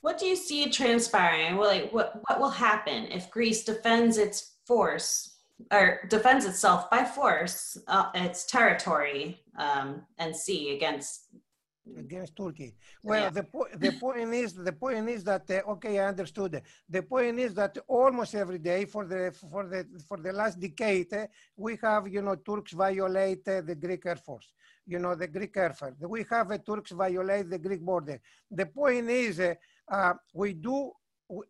What 0.00 0.18
do 0.18 0.26
you 0.26 0.36
see 0.36 0.70
transpiring? 0.70 1.56
Well, 1.56 1.68
like 1.68 1.92
what 1.92 2.20
what 2.28 2.40
will 2.40 2.50
happen 2.50 3.06
if 3.10 3.30
Greece 3.30 3.64
defends 3.64 4.18
its 4.18 4.56
force 4.66 5.36
or 5.72 6.00
defends 6.08 6.46
itself 6.46 6.88
by 6.90 7.04
force, 7.04 7.76
uh, 7.86 8.10
its 8.14 8.46
territory 8.46 9.40
um, 9.58 10.02
and 10.18 10.34
sea 10.34 10.74
against 10.74 11.26
against 11.98 12.36
Turkey. 12.36 12.74
Well, 13.02 13.24
yeah. 13.24 13.30
the 13.30 13.44
po 13.44 13.66
the 13.76 13.92
point 13.92 14.34
is 14.34 14.54
the 14.54 14.72
point 14.72 15.08
is 15.08 15.24
that 15.24 15.50
uh, 15.50 15.72
okay, 15.72 15.98
I 15.98 16.08
understood. 16.08 16.62
The 16.88 17.02
point 17.02 17.38
is 17.38 17.54
that 17.54 17.78
almost 17.88 18.34
every 18.34 18.58
day 18.58 18.84
for 18.84 19.06
the 19.06 19.32
for 19.50 19.66
the 19.66 19.86
for 20.08 20.18
the 20.18 20.32
last 20.32 20.58
decade, 20.60 21.12
uh, 21.12 21.26
we 21.56 21.78
have 21.82 22.08
you 22.08 22.22
know 22.22 22.36
Turks 22.36 22.72
violate 22.72 23.46
uh, 23.48 23.60
the 23.62 23.74
Greek 23.74 24.06
Air 24.06 24.16
Force. 24.16 24.52
You 24.86 24.98
know 24.98 25.14
the 25.14 25.28
Greek 25.28 25.56
Air 25.56 25.72
Force. 25.72 25.94
We 26.00 26.24
have 26.30 26.50
uh, 26.50 26.58
Turks 26.58 26.92
violate 26.92 27.50
the 27.50 27.58
Greek 27.58 27.80
border. 27.80 28.20
The 28.50 28.66
point 28.66 29.08
is 29.10 29.40
uh, 29.40 29.54
uh, 29.90 30.14
we 30.32 30.54
do, 30.54 30.92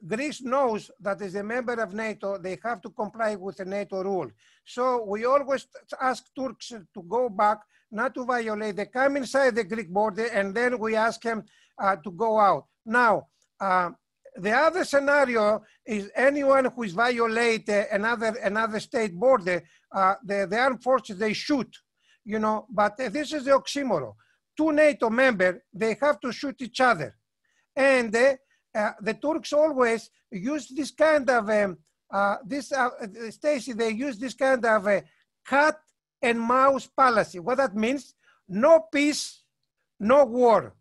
Greece 0.07 0.43
knows 0.43 0.91
that 1.01 1.21
as 1.23 1.35
a 1.35 1.43
member 1.43 1.75
of 1.75 1.95
NATO, 1.95 2.39
they 2.39 2.59
have 2.63 2.81
to 2.83 2.91
comply 2.91 3.35
with 3.37 3.57
the 3.59 3.65
NATO 3.65 4.03
rule. 4.03 4.31
So 4.65 5.05
we 5.05 5.25
always 5.25 5.67
ask 6.01 6.25
Turks 6.35 6.69
to 6.69 7.03
go 7.03 7.29
back, 7.29 7.59
not 7.91 8.15
to 8.15 8.25
violate. 8.25 8.77
They 8.77 8.87
come 8.87 9.17
inside 9.17 9.55
the 9.55 9.65
Greek 9.65 9.89
border 9.89 10.27
and 10.27 10.55
then 10.55 10.79
we 10.79 10.97
ask 10.97 11.21
them 11.21 11.45
uh, 11.81 11.97
to 11.97 12.11
go 12.11 12.39
out. 12.39 12.67
Now, 12.85 13.27
uh, 13.61 13.91
the 14.37 14.53
other 14.53 14.85
scenario 14.85 15.63
is 15.87 16.11
anyone 16.15 16.67
who 16.67 16.85
is 16.85 16.93
violate 16.93 17.69
another 17.69 18.37
another 18.43 18.81
state 18.81 19.15
border, 19.15 19.63
uh, 19.93 20.15
the, 20.25 20.47
the 20.49 20.59
armed 20.59 20.83
forces, 20.83 21.19
they 21.19 21.33
shoot, 21.33 21.69
you 22.25 22.39
know, 22.39 22.67
but 22.71 22.97
this 22.97 23.33
is 23.33 23.45
the 23.45 23.51
oxymoron. 23.51 24.15
Two 24.57 24.73
NATO 24.73 25.11
members, 25.11 25.61
they 25.73 25.97
have 26.01 26.21
to 26.21 26.33
shoot 26.33 26.57
each 26.61 26.81
other. 26.81 27.17
And 27.75 28.15
uh, 28.15 28.93
the 29.01 29.15
Turks 29.15 29.53
always 29.53 30.11
use 30.31 30.69
this 30.69 30.93
kind 30.93 31.29
of, 31.29 31.49
um, 31.49 31.79
uh, 32.13 32.37
this, 32.47 32.73
uh, 32.73 32.91
Stacy, 33.31 33.73
they 33.73 33.91
use 33.91 34.19
this 34.19 34.35
kind 34.35 34.65
of 34.65 34.87
a 34.87 35.03
cat 35.47 35.77
and 36.23 36.41
mouse 36.41 36.87
policy. 36.87 37.39
What 37.39 37.59
that 37.59 37.75
means? 37.75 38.15
No 38.49 38.87
peace, 38.93 39.43
no 39.99 40.25
war. 40.25 40.75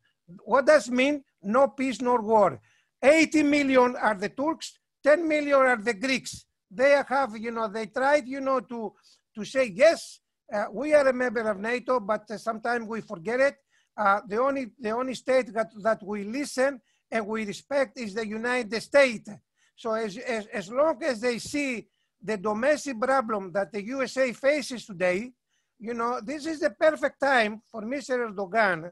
What 0.44 0.66
does 0.66 0.90
mean? 0.90 1.24
No 1.42 1.68
peace, 1.68 2.02
no 2.02 2.16
war. 2.16 2.60
80 3.02 3.44
million 3.44 3.96
are 3.96 4.16
the 4.16 4.30
Turks, 4.30 4.78
10 5.04 5.28
million 5.28 5.60
are 5.60 5.78
the 5.78 5.94
Greeks. 5.94 6.46
They 6.70 7.02
have, 7.08 7.38
you 7.38 7.52
know, 7.52 7.68
they 7.68 7.88
tried, 7.88 8.28
you 8.28 8.42
know, 8.42 8.60
to, 8.60 8.94
to 9.36 9.46
say, 9.46 9.72
yes, 9.74 10.20
uh, 10.54 10.66
we 10.72 10.94
are 10.94 11.08
a 11.08 11.14
member 11.14 11.42
of 11.50 11.60
NATO, 11.60 12.00
but 12.00 12.30
uh, 12.30 12.38
sometimes 12.38 12.88
we 12.88 13.02
forget 13.02 13.40
it. 13.40 13.56
Uh, 13.96 14.22
the 14.28 14.40
only 14.40 14.72
the 14.80 14.92
only 14.92 15.14
state 15.14 15.54
that, 15.54 15.70
that 15.84 16.02
we 16.02 16.24
listen 16.24 16.80
and 17.12 17.26
we 17.28 17.46
respect 17.46 18.00
is 18.00 18.14
the 18.14 18.26
United 18.26 18.82
States. 18.82 19.30
So 19.76 19.94
as, 19.94 20.18
as, 20.18 20.46
as 20.48 20.72
long 20.72 21.02
as 21.04 21.22
they 21.22 21.40
see 21.40 21.88
the 22.22 22.38
domestic 22.38 23.00
problem 23.00 23.52
that 23.54 23.72
the 23.72 23.84
USA 23.86 24.32
faces 24.34 24.86
today, 24.86 25.32
you 25.80 25.94
know, 25.94 26.20
this 26.22 26.46
is 26.46 26.60
the 26.60 26.70
perfect 26.72 27.20
time 27.20 27.62
for 27.72 27.82
Mr. 27.82 28.30
Erdogan 28.30 28.90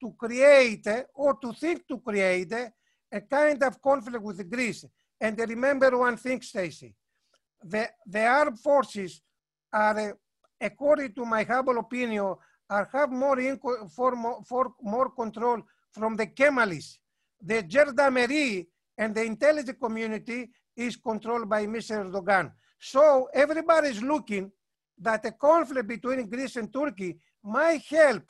to 0.00 0.14
create 0.16 0.86
eh, 0.86 1.02
or 1.14 1.36
to 1.42 1.52
think 1.52 1.86
to 1.88 1.98
create 1.98 2.52
eh, 2.52 2.68
a 3.12 3.20
kind 3.22 3.62
of 3.62 3.82
conflict 3.82 4.22
with 4.22 4.48
Greece. 4.48 4.84
And 5.20 5.38
remember 5.38 5.98
one 5.98 6.16
thing, 6.16 6.40
Stacy, 6.40 6.94
the, 7.62 7.88
the 8.06 8.24
armed 8.24 8.60
forces 8.60 9.20
are, 9.72 9.98
eh, 9.98 10.12
according 10.60 11.12
to 11.14 11.24
my 11.24 11.42
humble 11.42 11.78
opinion, 11.78 12.34
are 12.70 12.88
have 12.92 13.10
more, 13.10 13.58
for, 13.94 14.14
more, 14.14 14.42
for 14.44 14.72
more 14.82 15.10
control 15.10 15.62
from 15.90 16.16
the 16.16 16.26
Kemalists. 16.26 16.98
The 17.40 17.64
gendarmerie 17.68 18.68
and 18.96 19.14
the 19.14 19.24
intelligence 19.24 19.78
community 19.80 20.50
is 20.76 20.96
controlled 20.96 21.48
by 21.48 21.66
Mr. 21.66 22.04
Erdogan. 22.04 22.52
So 22.78 23.28
everybody 23.32 23.88
is 23.88 24.02
looking 24.02 24.52
that 24.98 25.24
a 25.24 25.32
conflict 25.32 25.88
between 25.88 26.28
Greece 26.28 26.56
and 26.56 26.72
Turkey 26.72 27.18
might 27.42 27.82
help 27.82 28.24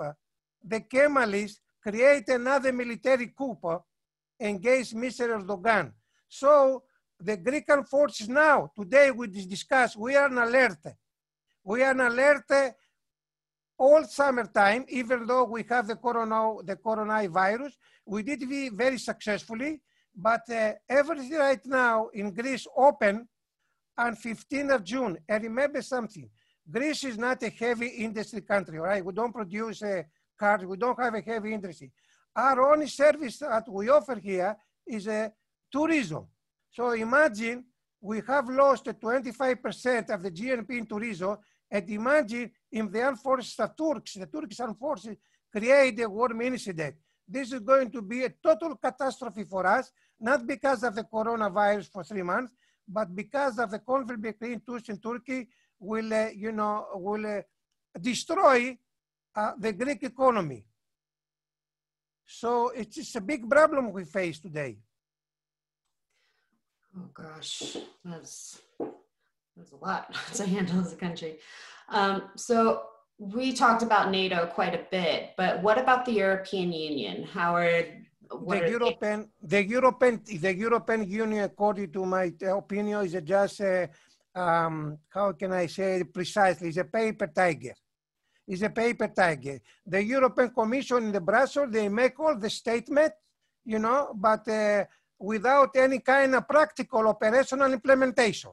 the 0.62 0.80
Kemalists 0.80 1.58
create 1.82 2.28
another 2.28 2.72
military 2.72 3.28
coup 3.28 3.56
against 4.40 4.94
Mr. 4.94 5.40
Erdogan. 5.40 5.92
So 6.28 6.82
the 7.20 7.36
Greek 7.36 7.66
forces 7.88 8.28
now, 8.28 8.70
today 8.76 9.10
we 9.10 9.28
discuss, 9.28 9.96
we 9.96 10.16
are 10.16 10.28
on 10.28 10.38
alert. 10.38 10.78
We 11.64 11.82
are 11.82 11.90
on 11.90 12.00
alert 12.00 12.74
all 13.78 14.04
summertime, 14.04 14.84
even 14.88 15.26
though 15.26 15.44
we 15.44 15.64
have 15.68 15.86
the 15.86 15.96
corona, 15.96 16.62
the 16.64 16.76
coronavirus. 16.76 17.72
We 18.04 18.22
did 18.22 18.42
very 18.74 18.98
successfully, 18.98 19.80
but 20.14 20.42
uh, 20.50 20.72
everything 20.88 21.32
right 21.34 21.64
now 21.64 22.08
in 22.12 22.34
Greece 22.34 22.66
open 22.76 23.28
on 23.98 24.16
15th 24.16 24.74
of 24.74 24.84
June. 24.84 25.18
And 25.28 25.42
remember 25.42 25.82
something, 25.82 26.28
Greece 26.70 27.04
is 27.04 27.18
not 27.18 27.42
a 27.42 27.50
heavy 27.50 27.88
industry 27.88 28.42
country, 28.42 28.78
right? 28.78 29.04
We 29.04 29.12
don't 29.12 29.32
produce 29.32 29.82
uh, 29.82 30.02
cars, 30.38 30.64
we 30.64 30.76
don't 30.76 30.98
have 31.00 31.14
a 31.14 31.20
heavy 31.20 31.52
industry. 31.52 31.90
Our 32.36 32.72
only 32.72 32.86
service 32.86 33.38
that 33.38 33.64
we 33.68 33.88
offer 33.88 34.16
here 34.16 34.56
is 34.86 35.08
uh, 35.08 35.28
tourism. 35.72 36.26
So 36.70 36.90
imagine 36.92 37.64
we 38.00 38.22
have 38.26 38.48
lost 38.48 38.84
25% 38.84 40.10
of 40.10 40.22
the 40.22 40.30
GNP 40.30 40.70
in 40.70 40.86
tourism, 40.86 41.36
and 41.70 41.90
imagine 41.90 42.50
if 42.70 42.92
the 42.92 43.02
armed 43.02 43.18
forces 43.18 43.58
of 43.58 43.76
Turks, 43.76 44.14
the 44.14 44.26
Turkish 44.26 44.60
armed 44.60 44.78
forces, 44.78 45.16
create 45.50 46.00
a 46.00 46.08
war 46.08 46.30
incident. 46.40 46.94
This 47.26 47.52
is 47.52 47.60
going 47.60 47.90
to 47.90 48.02
be 48.02 48.24
a 48.24 48.30
total 48.42 48.76
catastrophe 48.76 49.44
for 49.44 49.66
us, 49.66 49.90
not 50.20 50.46
because 50.46 50.82
of 50.82 50.94
the 50.94 51.04
coronavirus 51.04 51.90
for 51.90 52.04
three 52.04 52.22
months, 52.22 52.52
but 52.88 53.14
because 53.14 53.58
of 53.58 53.70
the 53.70 53.78
conflict 53.78 54.22
between 54.22 54.60
Turks 54.60 54.88
and 54.88 55.02
Turkey 55.02 55.48
will, 55.78 56.12
uh, 56.12 56.28
you 56.34 56.52
know, 56.52 56.86
will 56.94 57.26
uh, 57.26 57.42
destroy 58.00 58.76
uh, 59.36 59.52
the 59.58 59.72
Greek 59.72 60.02
economy. 60.02 60.64
So 62.26 62.70
it's 62.70 62.96
just 62.96 63.16
a 63.16 63.20
big 63.20 63.48
problem 63.48 63.92
we 63.92 64.04
face 64.04 64.38
today. 64.40 64.78
Oh 66.96 67.08
gosh, 67.14 67.76
that's 68.04 68.60
that's 69.56 69.72
a 69.72 69.76
lot 69.76 70.14
to 70.34 70.46
handle 70.46 70.80
as 70.80 70.92
a 70.92 70.96
country. 70.96 71.38
Um, 71.88 72.30
so 72.36 72.82
we 73.18 73.52
talked 73.52 73.82
about 73.82 74.10
NATO 74.10 74.46
quite 74.46 74.74
a 74.74 74.86
bit, 74.90 75.30
but 75.36 75.62
what 75.62 75.78
about 75.78 76.04
the 76.04 76.12
European 76.12 76.72
Union? 76.72 77.24
How 77.24 77.54
are 77.56 77.84
the 78.46 78.68
European, 78.70 79.28
the 79.42 79.64
European, 79.64 80.22
the 80.24 80.54
European 80.54 81.08
Union, 81.08 81.44
according 81.44 81.92
to 81.92 82.04
my 82.04 82.32
opinion, 82.42 83.04
is 83.04 83.16
just 83.24 83.60
a, 83.60 83.88
um, 84.34 84.98
how 85.08 85.32
can 85.32 85.52
I 85.52 85.66
say 85.66 86.00
it 86.00 86.12
precisely? 86.12 86.68
Is 86.68 86.76
a 86.76 86.84
paper 86.84 87.26
tiger. 87.28 87.74
Is 88.46 88.62
a 88.62 88.70
paper 88.70 89.08
tiger. 89.08 89.60
The 89.86 90.02
European 90.02 90.50
Commission 90.50 91.04
in 91.04 91.12
the 91.12 91.20
Brussels, 91.20 91.70
they 91.70 91.88
make 91.88 92.18
all 92.18 92.36
the 92.36 92.50
statement, 92.50 93.12
you 93.64 93.78
know, 93.78 94.12
but 94.14 94.48
uh, 94.48 94.84
without 95.18 95.76
any 95.76 95.98
kind 95.98 96.34
of 96.34 96.48
practical 96.48 97.08
operational 97.08 97.72
implementation. 97.72 98.50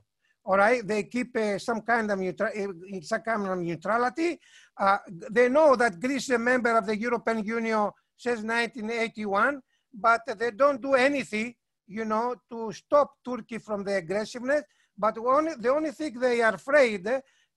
All 0.47 0.57
right, 0.57 0.85
they 0.85 1.03
keep 1.03 1.35
uh, 1.37 1.57
some 1.57 1.81
kind 1.81 2.11
of 2.11 2.19
neutral, 2.19 2.51
uh, 2.55 3.01
some 3.01 3.21
kind 3.21 3.47
of 3.47 3.57
neutrality. 3.57 4.39
Uh, 4.77 4.97
they 5.31 5.49
know 5.49 5.75
that 5.75 5.99
Greece 5.99 6.25
is 6.25 6.35
a 6.35 6.39
member 6.39 6.77
of 6.77 6.85
the 6.85 6.95
European 6.95 7.43
Union 7.43 7.89
since 8.17 8.41
1981, 8.41 9.61
but 9.93 10.21
they 10.37 10.51
don't 10.51 10.81
do 10.81 10.93
anything, 10.93 11.53
you 11.87 12.05
know, 12.05 12.35
to 12.51 12.71
stop 12.71 13.13
Turkey 13.27 13.57
from 13.57 13.83
the 13.83 13.95
aggressiveness. 13.97 14.63
But 14.97 15.17
only, 15.17 15.53
the 15.59 15.69
only 15.69 15.91
thing 15.91 16.19
they 16.19 16.41
are 16.41 16.55
afraid 16.55 17.07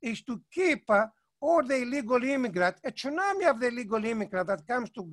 is 0.03 0.23
to 0.23 0.41
keep 0.53 0.89
uh, 0.91 1.07
all 1.41 1.63
the 1.63 1.77
illegal 1.83 2.23
immigrant, 2.23 2.77
a 2.85 2.91
tsunami 2.91 3.49
of 3.49 3.61
the 3.61 3.69
illegal 3.69 4.05
immigrant 4.05 4.49
that 4.49 4.67
comes 4.67 4.91
to 4.91 5.09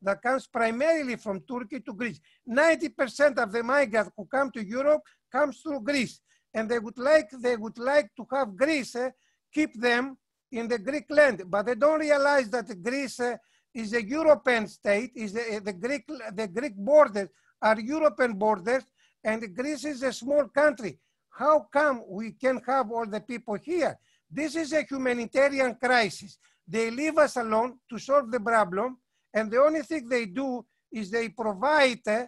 that 0.00 0.22
comes 0.22 0.46
primarily 0.46 1.16
from 1.16 1.40
Turkey 1.40 1.80
to 1.80 1.92
Greece. 1.92 2.20
90% 2.48 3.38
of 3.38 3.52
the 3.52 3.62
migrants 3.62 4.10
who 4.16 4.24
come 4.26 4.50
to 4.52 4.64
Europe 4.64 5.02
comes 5.30 5.60
through 5.60 5.80
Greece, 5.80 6.20
and 6.54 6.68
they 6.70 6.78
would 6.78 6.96
like 6.96 7.28
they 7.38 7.56
would 7.56 7.78
like 7.78 8.08
to 8.16 8.26
have 8.32 8.56
Greece 8.56 8.96
uh, 8.96 9.10
keep 9.52 9.78
them 9.78 10.16
in 10.50 10.68
the 10.68 10.78
Greek 10.78 11.06
land, 11.10 11.42
but 11.46 11.66
they 11.66 11.74
don't 11.74 12.00
realize 12.00 12.48
that 12.50 12.82
Greece 12.82 13.20
uh, 13.20 13.36
is 13.74 13.92
a 13.94 14.02
European 14.02 14.66
state. 14.66 15.12
Is 15.14 15.32
the, 15.32 15.60
the 15.64 15.72
Greek 15.72 16.06
the 16.06 16.48
Greek 16.48 16.76
borders 16.76 17.28
are 17.60 17.78
European 17.80 18.34
borders, 18.34 18.84
and 19.24 19.54
Greece 19.54 19.84
is 19.84 20.02
a 20.02 20.12
small 20.12 20.48
country. 20.48 20.98
How 21.30 21.66
come 21.72 22.02
we 22.08 22.32
can 22.32 22.60
have 22.66 22.90
all 22.90 23.06
the 23.06 23.20
people 23.20 23.54
here? 23.54 23.98
This 24.30 24.56
is 24.56 24.72
a 24.72 24.82
humanitarian 24.82 25.76
crisis. 25.76 26.38
They 26.66 26.90
leave 26.90 27.18
us 27.18 27.36
alone 27.36 27.78
to 27.90 27.98
solve 27.98 28.30
the 28.30 28.40
problem, 28.40 28.98
and 29.34 29.50
the 29.50 29.60
only 29.60 29.82
thing 29.82 30.08
they 30.08 30.26
do 30.26 30.64
is 30.90 31.10
they 31.10 31.28
provide 31.28 32.06
uh, 32.06 32.26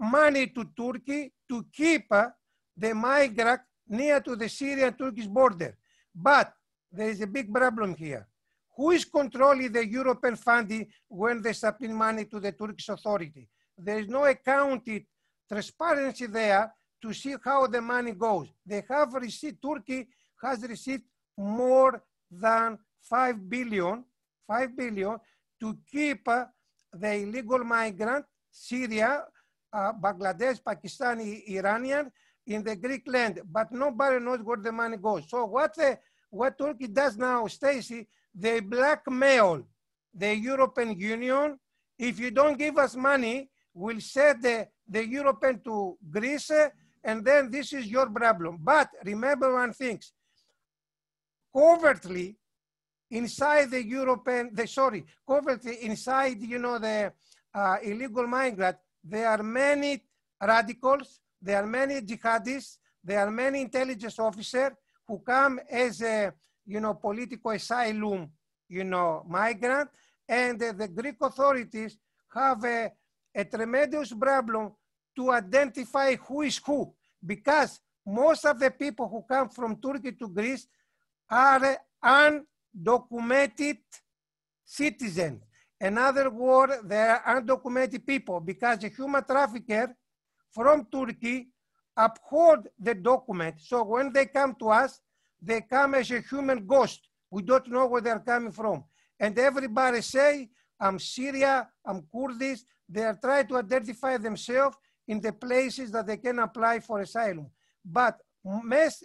money 0.00 0.46
to 0.48 0.64
Turkey 0.76 1.32
to 1.48 1.66
keep 1.72 2.06
uh, 2.10 2.28
the 2.76 2.94
migrant 2.94 3.60
near 3.88 4.20
to 4.20 4.34
the 4.34 4.48
Syrian-Turkish 4.48 5.26
border. 5.26 5.76
But 6.14 6.52
there 6.90 7.10
is 7.10 7.20
a 7.20 7.26
big 7.26 7.52
problem 7.52 7.94
here. 7.94 8.26
Who 8.76 8.90
is 8.90 9.04
controlling 9.04 9.72
the 9.72 9.86
European 9.86 10.36
funding 10.36 10.86
when 11.08 11.40
they 11.40 11.52
submit 11.52 11.90
money 11.90 12.24
to 12.26 12.40
the 12.40 12.52
Turkish 12.52 12.88
authority? 12.88 13.48
There 13.78 13.98
is 13.98 14.08
no 14.08 14.24
accounted 14.24 15.04
transparency 15.48 16.26
there 16.26 16.72
to 17.02 17.12
see 17.12 17.36
how 17.44 17.66
the 17.66 17.80
money 17.80 18.12
goes. 18.12 18.48
They 18.66 18.82
have 18.88 19.12
received, 19.14 19.58
Turkey 19.62 20.08
has 20.42 20.62
received 20.62 21.02
more 21.36 22.02
than 22.30 22.78
5 23.02 23.48
billion, 23.48 24.04
5 24.46 24.76
billion 24.76 25.18
to 25.60 25.76
keep 25.90 26.26
uh, 26.26 26.46
the 26.92 27.14
illegal 27.14 27.62
migrant, 27.64 28.24
Syria, 28.50 29.24
uh, 29.72 29.92
Bangladesh, 29.92 30.62
Pakistani, 30.62 31.46
Iranian 31.48 32.10
in 32.46 32.62
the 32.62 32.76
Greek 32.76 33.02
land, 33.06 33.40
but 33.50 33.70
nobody 33.72 34.18
knows 34.22 34.40
where 34.40 34.56
the 34.56 34.72
money 34.72 34.96
goes. 34.96 35.24
So 35.28 35.44
what, 35.46 35.74
the, 35.74 35.98
what 36.30 36.58
Turkey 36.58 36.88
does 36.88 37.16
now, 37.16 37.46
Stacy, 37.46 38.06
they 38.34 38.60
blackmail 38.60 39.66
the 40.12 40.34
European 40.34 40.98
Union. 40.98 41.58
If 41.98 42.18
you 42.18 42.30
don't 42.30 42.58
give 42.58 42.76
us 42.78 42.96
money, 42.96 43.48
we'll 43.72 44.00
send 44.00 44.42
the, 44.42 44.68
the 44.88 45.06
European 45.06 45.60
to 45.64 45.96
Greece, 46.10 46.50
and 47.02 47.24
then 47.24 47.50
this 47.50 47.72
is 47.72 47.86
your 47.86 48.08
problem. 48.10 48.58
But 48.60 48.88
remember 49.04 49.52
one 49.54 49.72
thing, 49.72 50.00
covertly 51.54 52.36
inside 53.10 53.70
the 53.70 53.84
European, 53.84 54.50
the, 54.52 54.66
sorry, 54.66 55.04
covertly 55.28 55.84
inside, 55.84 56.40
you 56.42 56.58
know, 56.58 56.78
the 56.78 57.12
uh, 57.54 57.76
illegal 57.82 58.26
migrant, 58.26 58.76
there 59.02 59.28
are 59.28 59.42
many 59.42 60.02
radicals, 60.42 61.20
there 61.40 61.62
are 61.62 61.66
many 61.66 62.00
jihadists, 62.00 62.78
there 63.02 63.20
are 63.20 63.30
many 63.30 63.60
intelligence 63.60 64.18
officers 64.18 64.72
who 65.06 65.18
come 65.20 65.60
as 65.70 66.00
a, 66.02 66.32
you 66.66 66.80
know, 66.80 66.94
political 66.94 67.50
asylum, 67.50 68.30
you 68.68 68.84
know, 68.84 69.24
migrant, 69.28 69.88
and 70.28 70.62
uh, 70.62 70.72
the 70.72 70.88
Greek 70.88 71.16
authorities 71.20 71.98
have 72.32 72.64
a, 72.64 72.90
a 73.34 73.44
tremendous 73.44 74.12
problem 74.12 74.72
to 75.16 75.30
identify 75.30 76.16
who 76.16 76.42
is 76.42 76.60
who, 76.64 76.92
because 77.24 77.80
most 78.06 78.44
of 78.44 78.58
the 78.58 78.70
people 78.70 79.08
who 79.08 79.22
come 79.22 79.48
from 79.48 79.76
Turkey 79.76 80.12
to 80.12 80.28
Greece 80.28 80.66
are 81.30 81.78
undocumented 82.04 83.78
citizens. 84.64 85.42
In 85.80 85.98
other 85.98 86.30
words, 86.30 86.74
they 86.84 86.98
are 86.98 87.40
undocumented 87.40 88.06
people 88.06 88.40
because 88.40 88.78
the 88.78 88.88
human 88.88 89.22
trafficker 89.24 89.94
from 90.50 90.86
Turkey 90.90 91.48
uphold 91.96 92.68
the 92.78 92.94
document. 92.94 93.56
So 93.60 93.84
when 93.84 94.12
they 94.12 94.26
come 94.26 94.54
to 94.56 94.70
us, 94.70 95.00
they 95.44 95.60
come 95.60 95.94
as 95.94 96.10
a 96.10 96.20
human 96.20 96.66
ghost. 96.66 97.00
We 97.30 97.42
don't 97.42 97.68
know 97.68 97.86
where 97.86 98.00
they're 98.00 98.20
coming 98.20 98.52
from. 98.52 98.84
And 99.18 99.38
everybody 99.38 100.00
say, 100.00 100.50
I'm 100.80 100.98
Syria, 100.98 101.68
I'm 101.84 102.02
Kurdish. 102.12 102.60
They 102.88 103.04
are 103.04 103.18
trying 103.22 103.46
to 103.48 103.58
identify 103.58 104.16
themselves 104.16 104.76
in 105.08 105.20
the 105.20 105.32
places 105.32 105.90
that 105.92 106.06
they 106.06 106.16
can 106.16 106.38
apply 106.38 106.80
for 106.80 107.00
asylum. 107.00 107.50
But 107.84 108.18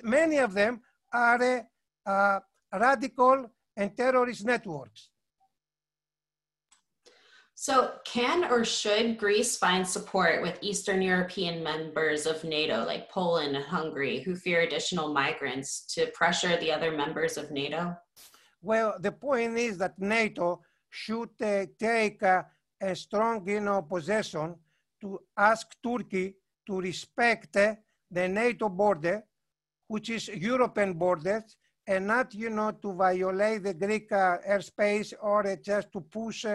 many 0.04 0.38
of 0.38 0.54
them 0.54 0.82
are 1.12 1.66
uh, 2.06 2.40
radical 2.74 3.50
and 3.76 3.96
terrorist 3.96 4.46
networks. 4.46 5.10
So, 7.62 7.92
can 8.06 8.46
or 8.50 8.64
should 8.64 9.18
Greece 9.18 9.58
find 9.58 9.86
support 9.86 10.42
with 10.42 10.58
Eastern 10.62 11.02
European 11.02 11.62
members 11.62 12.26
of 12.26 12.42
NATO, 12.46 12.86
like 12.86 13.12
Poland 13.12 13.54
and 13.54 13.66
Hungary, 13.66 14.22
who 14.22 14.38
fear 14.38 14.62
additional 14.62 15.12
migrants, 15.12 15.82
to 15.94 16.06
pressure 16.14 16.56
the 16.56 16.72
other 16.72 16.94
members 16.94 17.36
of 17.36 17.52
NATO? 17.52 17.98
Well, 18.62 18.96
the 18.98 19.12
point 19.12 19.58
is 19.58 19.78
that 19.80 20.00
NATO 20.00 20.62
should 20.90 21.32
uh, 21.42 21.66
take 21.78 22.24
uh, 22.24 22.44
a 22.80 22.96
strong 22.96 23.46
you 23.46 23.60
know, 23.60 23.82
position 23.82 24.56
to 25.02 25.20
ask 25.36 25.68
Turkey 25.84 26.36
to 26.66 26.80
respect 26.80 27.58
uh, 27.58 27.76
the 28.10 28.30
NATO 28.30 28.70
border, 28.70 29.26
which 29.90 30.10
is 30.10 30.30
European 30.30 30.94
borders, 30.94 31.58
and 31.86 32.08
not, 32.08 32.34
you 32.34 32.52
know, 32.52 32.72
to 32.72 32.94
violate 32.94 33.64
the 33.64 33.74
Greek 33.74 34.14
uh, 34.14 34.38
airspace 34.48 35.14
or 35.22 35.46
uh, 35.46 35.58
just 35.58 35.92
to 35.92 36.00
push 36.00 36.46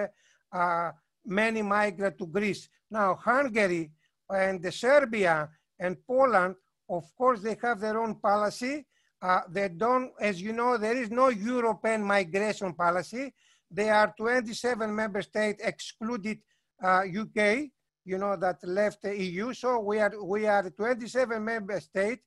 uh, 0.55 0.93
many 1.27 1.63
migrants 1.63 2.19
to 2.19 2.27
Greece. 2.27 2.69
Now, 2.91 3.17
Hungary 3.17 3.91
and 4.31 4.73
Serbia 4.73 5.49
and 5.79 5.97
Poland, 6.07 6.55
of 6.89 7.05
course, 7.17 7.41
they 7.41 7.57
have 7.63 7.81
their 7.81 8.01
own 8.01 8.15
policy. 8.17 8.87
Uh, 9.21 9.41
they 9.51 9.69
don't, 9.69 10.13
as 10.21 10.41
you 10.41 10.53
know, 10.53 10.77
there 10.77 10.97
is 10.97 11.11
no 11.11 11.29
European 11.29 12.03
migration 12.05 12.73
policy. 12.75 13.33
There 13.71 13.95
are 13.95 14.15
27 14.17 14.95
member 14.95 15.23
states 15.23 15.63
excluded 15.65 16.39
uh, 16.83 17.03
UK, 17.05 17.71
you 18.05 18.19
know, 18.19 18.37
that 18.37 18.59
left 18.63 19.03
the 19.03 19.17
EU. 19.17 19.53
So 19.55 19.81
we 19.81 19.99
are, 19.99 20.13
we 20.23 20.47
are 20.47 20.69
27 20.71 21.43
member 21.43 21.81
states 21.81 22.23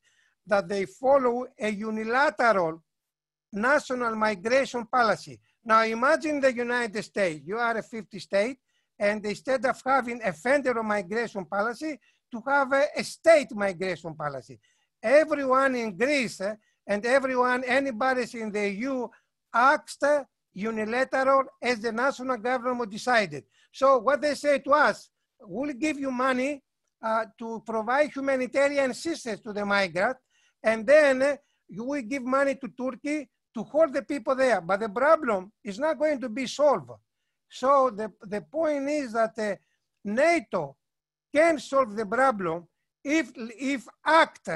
that 0.48 0.68
they 0.68 0.86
follow 0.86 1.46
a 1.60 1.70
unilateral 1.70 2.82
national 3.54 4.16
migration 4.16 4.86
policy. 4.86 5.40
Now 5.68 5.84
imagine 5.84 6.40
the 6.40 6.54
United 6.54 7.04
States, 7.04 7.42
you 7.46 7.58
are 7.58 7.78
a 7.78 7.84
50 7.84 8.20
state, 8.20 8.58
and 8.98 9.24
instead 9.26 9.66
of 9.66 9.82
having 9.86 10.22
a 10.24 10.32
federal 10.32 10.82
migration 10.82 11.44
policy, 11.44 12.00
to 12.32 12.42
have 12.48 12.72
a, 12.72 12.86
a 12.96 13.04
state 13.04 13.54
migration 13.54 14.16
policy. 14.16 14.58
Everyone 15.04 15.76
in 15.76 15.98
Greece 15.98 16.40
uh, 16.40 16.56
and 16.88 17.06
everyone, 17.06 17.66
anybody 17.66 18.24
in 18.40 18.50
the 18.50 18.70
EU 18.70 19.10
asked 19.54 20.06
unilateral 20.54 21.44
as 21.62 21.82
the 21.82 21.92
national 21.92 22.38
government 22.38 22.90
decided. 22.90 23.44
So 23.74 23.98
what 23.98 24.22
they 24.22 24.36
say 24.36 24.60
to 24.60 24.72
us, 24.72 25.10
we'll 25.42 25.74
give 25.74 26.00
you 26.00 26.12
money 26.12 26.64
uh, 27.04 27.26
to 27.40 27.62
provide 27.66 28.12
humanitarian 28.12 28.92
assistance 28.92 29.42
to 29.42 29.52
the 29.52 29.66
migrant, 29.66 30.16
and 30.64 30.88
then 30.88 31.22
uh, 31.22 31.36
you 31.68 31.84
will 31.84 32.02
give 32.04 32.24
money 32.24 32.56
to 32.56 32.70
Turkey 32.70 33.28
to 33.58 33.64
hold 33.64 33.92
the 33.94 34.04
people 34.04 34.36
there. 34.36 34.62
But 34.62 34.80
the 34.82 34.90
problem 34.90 35.52
is 35.64 35.80
not 35.80 35.98
going 35.98 36.22
to 36.22 36.30
be 36.30 36.46
solved. 36.46 36.92
So 37.50 37.90
the, 37.90 38.12
the 38.22 38.42
point 38.42 38.88
is 38.90 39.14
that 39.14 39.38
uh, 39.40 39.56
NATO 40.06 40.76
can 41.34 41.58
solve 41.60 41.96
the 41.96 42.06
problem 42.06 42.68
if, 43.04 43.32
if 43.36 43.88
act 44.06 44.50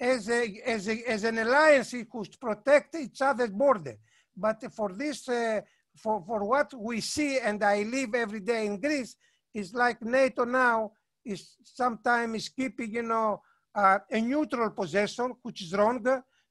as, 0.00 0.30
a, 0.30 0.60
as, 0.64 0.88
a, 0.88 1.02
as 1.06 1.24
an 1.24 1.38
alliance 1.38 1.90
who 1.90 2.06
protect 2.40 2.94
each 2.94 3.20
other's 3.20 3.50
border. 3.50 3.96
But 4.34 4.72
for 4.72 4.90
this, 4.92 5.28
uh, 5.28 5.60
for, 5.96 6.24
for 6.26 6.44
what 6.44 6.72
we 6.74 7.00
see, 7.00 7.38
and 7.38 7.62
I 7.62 7.82
live 7.82 8.14
every 8.14 8.40
day 8.40 8.66
in 8.66 8.80
Greece, 8.80 9.16
is 9.52 9.74
like 9.74 10.02
NATO 10.02 10.44
now 10.44 10.92
is 11.24 11.56
sometimes 11.62 12.36
is 12.36 12.48
keeping, 12.48 12.92
you 12.92 13.02
know, 13.02 13.42
uh, 13.74 13.98
a 14.10 14.20
neutral 14.20 14.70
position, 14.70 15.34
which 15.42 15.62
is 15.62 15.74
wrong. 15.74 16.02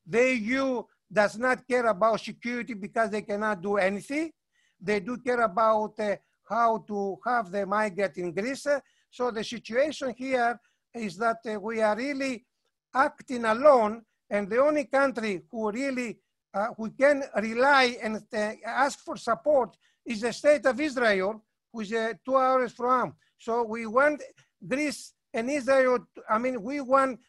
The 0.05 0.35
EU 0.35 0.83
does 1.13 1.37
not 1.37 1.67
care 1.67 1.85
about 1.85 2.19
security 2.19 2.73
because 2.73 3.09
they 3.09 3.21
cannot 3.21 3.61
do 3.61 3.77
anything. 3.77 4.31
They 4.81 4.99
do 4.99 5.17
care 5.17 5.41
about 5.41 5.99
uh, 5.99 6.15
how 6.49 6.79
to 6.87 7.17
have 7.25 7.51
the 7.51 7.65
migrant 7.65 8.17
in 8.17 8.33
Greece. 8.33 8.67
So 9.09 9.31
the 9.31 9.43
situation 9.43 10.13
here 10.17 10.59
is 10.93 11.17
that 11.17 11.37
uh, 11.45 11.59
we 11.59 11.81
are 11.81 11.95
really 11.95 12.45
acting 12.93 13.45
alone 13.45 14.01
and 14.29 14.49
the 14.49 14.59
only 14.61 14.85
country 14.85 15.43
who 15.49 15.71
really 15.71 16.17
uh, 16.53 16.67
we 16.77 16.89
can 16.91 17.23
rely 17.37 17.97
and 18.01 18.17
uh, 18.33 18.51
ask 18.65 18.99
for 18.99 19.17
support 19.17 19.75
is 20.05 20.21
the 20.21 20.33
state 20.33 20.65
of 20.65 20.79
Israel, 20.79 21.43
which 21.71 21.91
is 21.91 21.93
uh, 21.97 22.13
two 22.25 22.37
hours 22.37 22.71
from. 22.73 23.13
So 23.37 23.63
we 23.63 23.85
want 23.87 24.21
Greece 24.67 25.13
and 25.33 25.49
Israel, 25.49 25.99
I 26.29 26.37
mean, 26.37 26.61
we 26.61 26.79
want 26.81 27.19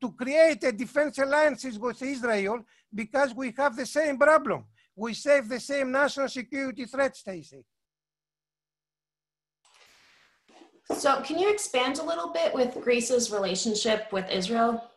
to 0.00 0.12
create 0.12 0.64
a 0.64 0.72
defense 0.72 1.18
alliances 1.18 1.78
with 1.78 2.02
Israel 2.02 2.64
because 2.94 3.34
we 3.34 3.52
have 3.56 3.76
the 3.76 3.86
same 3.86 4.18
problem. 4.18 4.64
We 4.96 5.14
save 5.14 5.48
the 5.48 5.60
same 5.60 5.90
national 5.90 6.28
security 6.28 6.84
threat, 6.84 7.16
Stacy. 7.16 7.64
So 10.94 11.20
can 11.22 11.38
you 11.38 11.50
expand 11.50 11.98
a 11.98 12.02
little 12.02 12.28
bit 12.32 12.54
with 12.54 12.80
Greece's 12.80 13.30
relationship 13.30 14.12
with 14.12 14.30
Israel? 14.30 14.90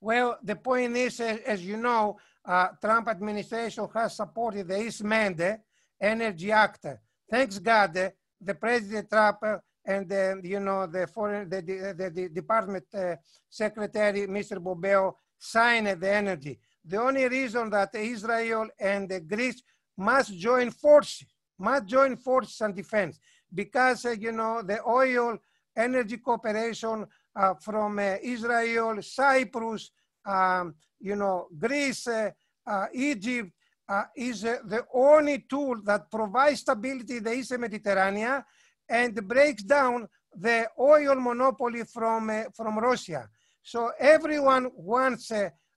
Well, 0.00 0.38
the 0.42 0.56
point 0.56 0.96
is, 0.96 1.20
as 1.20 1.64
you 1.64 1.76
know, 1.76 2.18
uh, 2.44 2.68
Trump 2.80 3.08
administration 3.08 3.86
has 3.94 4.16
supported 4.16 4.68
the 4.68 4.74
Eastmed 4.74 5.58
Energy 6.00 6.52
Act. 6.52 6.86
Thanks 7.30 7.58
God, 7.58 7.92
the 8.40 8.54
President 8.54 9.10
Trump 9.10 9.38
and 9.86 10.12
uh, 10.12 10.36
you 10.42 10.60
know 10.60 10.86
the 10.86 11.06
foreign 11.06 11.48
the, 11.48 11.62
the, 11.62 12.10
the 12.10 12.28
department 12.28 12.84
uh, 12.94 13.16
secretary 13.48 14.26
Mr. 14.26 14.62
Pompeo 14.62 15.16
signed 15.38 15.86
the 16.00 16.12
energy. 16.12 16.58
The 16.86 17.00
only 17.00 17.28
reason 17.28 17.68
that 17.70 17.94
Israel 17.94 18.68
and 18.78 19.08
Greece 19.28 19.60
must 19.98 20.32
join 20.38 20.70
forces, 20.70 21.26
must 21.58 21.86
join 21.86 22.16
forces 22.16 22.60
and 22.60 22.74
defense, 22.76 23.18
because 23.52 24.04
uh, 24.04 24.10
you 24.10 24.32
know 24.32 24.62
the 24.62 24.78
oil 24.86 25.36
energy 25.76 26.18
cooperation 26.18 27.06
uh, 27.34 27.54
from 27.54 27.98
uh, 27.98 28.16
Israel, 28.22 29.02
Cyprus, 29.02 29.90
um, 30.24 30.74
you 31.00 31.16
know, 31.16 31.48
Greece, 31.58 32.06
uh, 32.06 32.30
uh, 32.66 32.86
Egypt, 32.94 33.50
uh, 33.88 34.04
is 34.16 34.42
the 34.42 34.84
only 34.94 35.44
tool 35.48 35.76
that 35.84 36.10
provides 36.10 36.60
stability 36.60 37.18
in 37.18 37.24
the 37.24 37.32
Eastern 37.32 37.60
Mediterranean 37.60 38.42
and 38.88 39.14
breaks 39.28 39.62
down 39.62 40.08
the 40.34 40.68
oil 40.78 41.14
monopoly 41.16 41.84
from, 41.84 42.44
from 42.54 42.78
Russia. 42.78 43.28
So 43.62 43.92
everyone 43.98 44.70
wants 44.74 45.30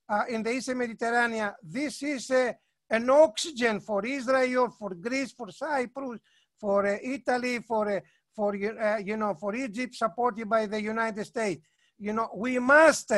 Uh, 0.10 0.24
in 0.30 0.42
the 0.42 0.52
Eastern 0.52 0.80
Mediterranean, 0.80 1.52
this 1.62 2.02
is 2.02 2.32
uh, 2.32 2.52
an 2.90 3.08
oxygen 3.12 3.80
for 3.80 4.04
Israel, 4.04 4.70
for 4.70 4.96
Greece, 4.96 5.34
for 5.34 5.52
Cyprus, 5.52 6.20
for 6.60 6.88
uh, 6.88 6.98
Italy, 7.04 7.60
for 7.60 8.02
for 8.36 8.56
uh, 8.56 8.98
you 8.98 9.18
know 9.18 9.36
for 9.36 9.54
Egypt 9.56 9.94
supported 9.94 10.50
by 10.50 10.66
the 10.66 10.82
United 10.82 11.26
States. 11.26 11.62
You 12.00 12.14
know 12.14 12.28
we 12.36 12.58
must 12.58 13.12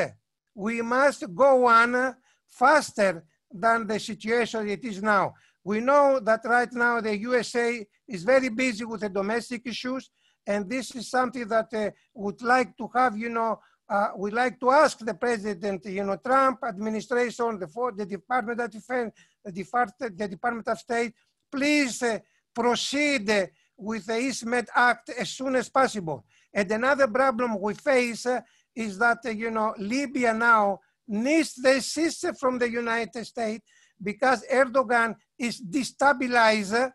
we 0.54 0.82
must 0.82 1.34
go 1.34 1.66
on 1.66 2.14
faster 2.46 3.24
than 3.50 3.86
the 3.86 3.98
situation 3.98 4.68
it 4.68 4.84
is 4.84 5.02
now. 5.02 5.32
We 5.64 5.80
know 5.80 6.20
that 6.20 6.40
right 6.44 6.72
now 6.72 7.00
the 7.00 7.16
USA 7.16 7.86
is 8.06 8.22
very 8.22 8.50
busy 8.50 8.84
with 8.84 9.00
the 9.00 9.08
domestic 9.08 9.62
issues, 9.66 10.10
and 10.46 10.68
this 10.68 10.94
is 10.94 11.08
something 11.08 11.48
that 11.48 11.72
uh, 11.72 11.90
would 12.14 12.42
like 12.42 12.76
to 12.76 12.90
have, 12.94 13.16
you 13.16 13.30
know, 13.30 13.60
uh, 13.88 14.08
we'd 14.16 14.32
like 14.32 14.58
to 14.60 14.70
ask 14.70 14.98
the 14.98 15.14
president, 15.14 15.84
you 15.86 16.04
know, 16.04 16.16
Trump 16.16 16.60
administration, 16.64 17.58
the, 17.58 17.92
the 17.96 18.06
Department 18.06 18.60
of 18.60 18.70
Defense, 18.70 19.12
the, 19.44 19.52
Depart 19.52 19.90
the 19.98 20.28
Department 20.28 20.68
of 20.68 20.78
State, 20.78 21.12
please 21.50 22.02
uh, 22.02 22.18
proceed 22.54 23.50
with 23.76 24.06
the 24.06 24.12
EastMed 24.12 24.66
Act 24.74 25.10
as 25.10 25.30
soon 25.30 25.56
as 25.56 25.68
possible. 25.68 26.24
And 26.54 26.70
another 26.70 27.08
problem 27.08 27.60
we 27.60 27.74
face 27.74 28.26
uh, 28.26 28.40
is 28.74 28.98
that, 28.98 29.18
uh, 29.24 29.30
you 29.30 29.50
know, 29.50 29.74
Libya 29.78 30.32
now 30.32 30.80
needs 31.08 31.54
the 31.54 31.76
assistance 31.76 32.38
from 32.38 32.58
the 32.58 32.70
United 32.70 33.26
States 33.26 33.64
because 34.02 34.44
Erdogan 34.50 35.14
is 35.38 35.60
destabilized, 35.60 36.92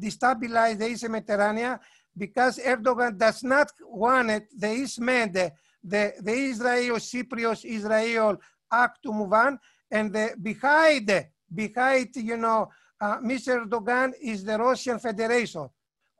destabilized 0.00 0.78
the 0.78 0.88
East 0.88 1.08
Mediterranean 1.08 1.78
because 2.16 2.58
Erdogan 2.58 3.18
does 3.18 3.42
not 3.42 3.70
want 3.82 4.30
it, 4.30 4.46
the 4.56 4.72
East 4.72 5.00
Med, 5.00 5.52
the, 5.86 6.12
the, 6.20 6.32
Israel 6.32 6.96
Cypriot 6.96 7.64
Israel 7.64 8.36
act 8.72 9.02
to 9.04 9.12
move 9.12 9.32
on. 9.32 9.58
And 9.90 10.12
the, 10.12 10.34
behind, 10.40 11.26
behind, 11.54 12.08
you 12.16 12.36
know, 12.36 12.68
uh, 13.00 13.18
Mr. 13.18 13.64
Erdogan 13.64 14.12
is 14.20 14.44
the 14.44 14.58
Russian 14.58 14.98
Federation 14.98 15.68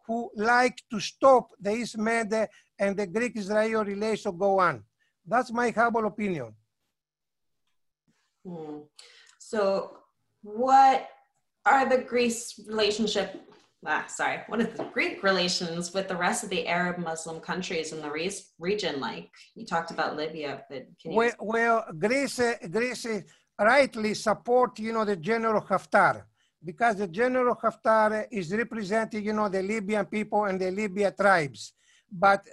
who 0.06 0.30
like 0.36 0.80
to 0.90 1.00
stop 1.00 1.50
the 1.60 1.72
East 1.72 1.98
Med 1.98 2.48
and 2.78 2.96
the 2.96 3.06
Greek-Israel 3.06 3.84
relation 3.84 4.36
go 4.36 4.60
on. 4.60 4.84
That's 5.26 5.52
my 5.52 5.70
humble 5.70 6.06
opinion. 6.06 6.54
Hmm. 8.46 8.78
So 9.38 9.98
what 10.42 11.08
are 11.64 11.88
the 11.88 11.98
Greece 11.98 12.60
relationship 12.68 13.42
ah, 13.86 14.04
sorry, 14.08 14.40
what 14.48 14.60
is 14.60 14.68
the 14.76 14.84
Greek 14.84 15.22
relations 15.22 15.94
with 15.94 16.08
the 16.08 16.16
rest 16.16 16.44
of 16.44 16.50
the 16.50 16.66
Arab 16.66 16.98
Muslim 16.98 17.40
countries 17.40 17.92
in 17.92 18.00
the 18.00 18.10
re- 18.10 18.30
region? 18.58 19.00
Like 19.00 19.30
you 19.54 19.64
talked 19.64 19.90
about 19.90 20.16
Libya, 20.16 20.62
but 20.68 20.86
can 21.00 21.12
you? 21.12 21.16
Well, 21.18 21.32
well 21.40 21.84
Greece, 21.98 22.40
Greece 22.70 23.06
rightly 23.58 24.14
support, 24.14 24.78
you 24.78 24.92
know, 24.92 25.04
the 25.04 25.16
General 25.16 25.62
Haftar 25.62 26.24
because 26.64 26.96
the 26.96 27.06
General 27.06 27.54
Haftar 27.54 28.26
is 28.30 28.52
representing, 28.52 29.24
you 29.24 29.32
know, 29.32 29.48
the 29.48 29.62
Libyan 29.62 30.04
people 30.06 30.44
and 30.44 30.60
the 30.60 30.70
Libya 30.70 31.12
tribes. 31.12 31.72
But 32.10 32.44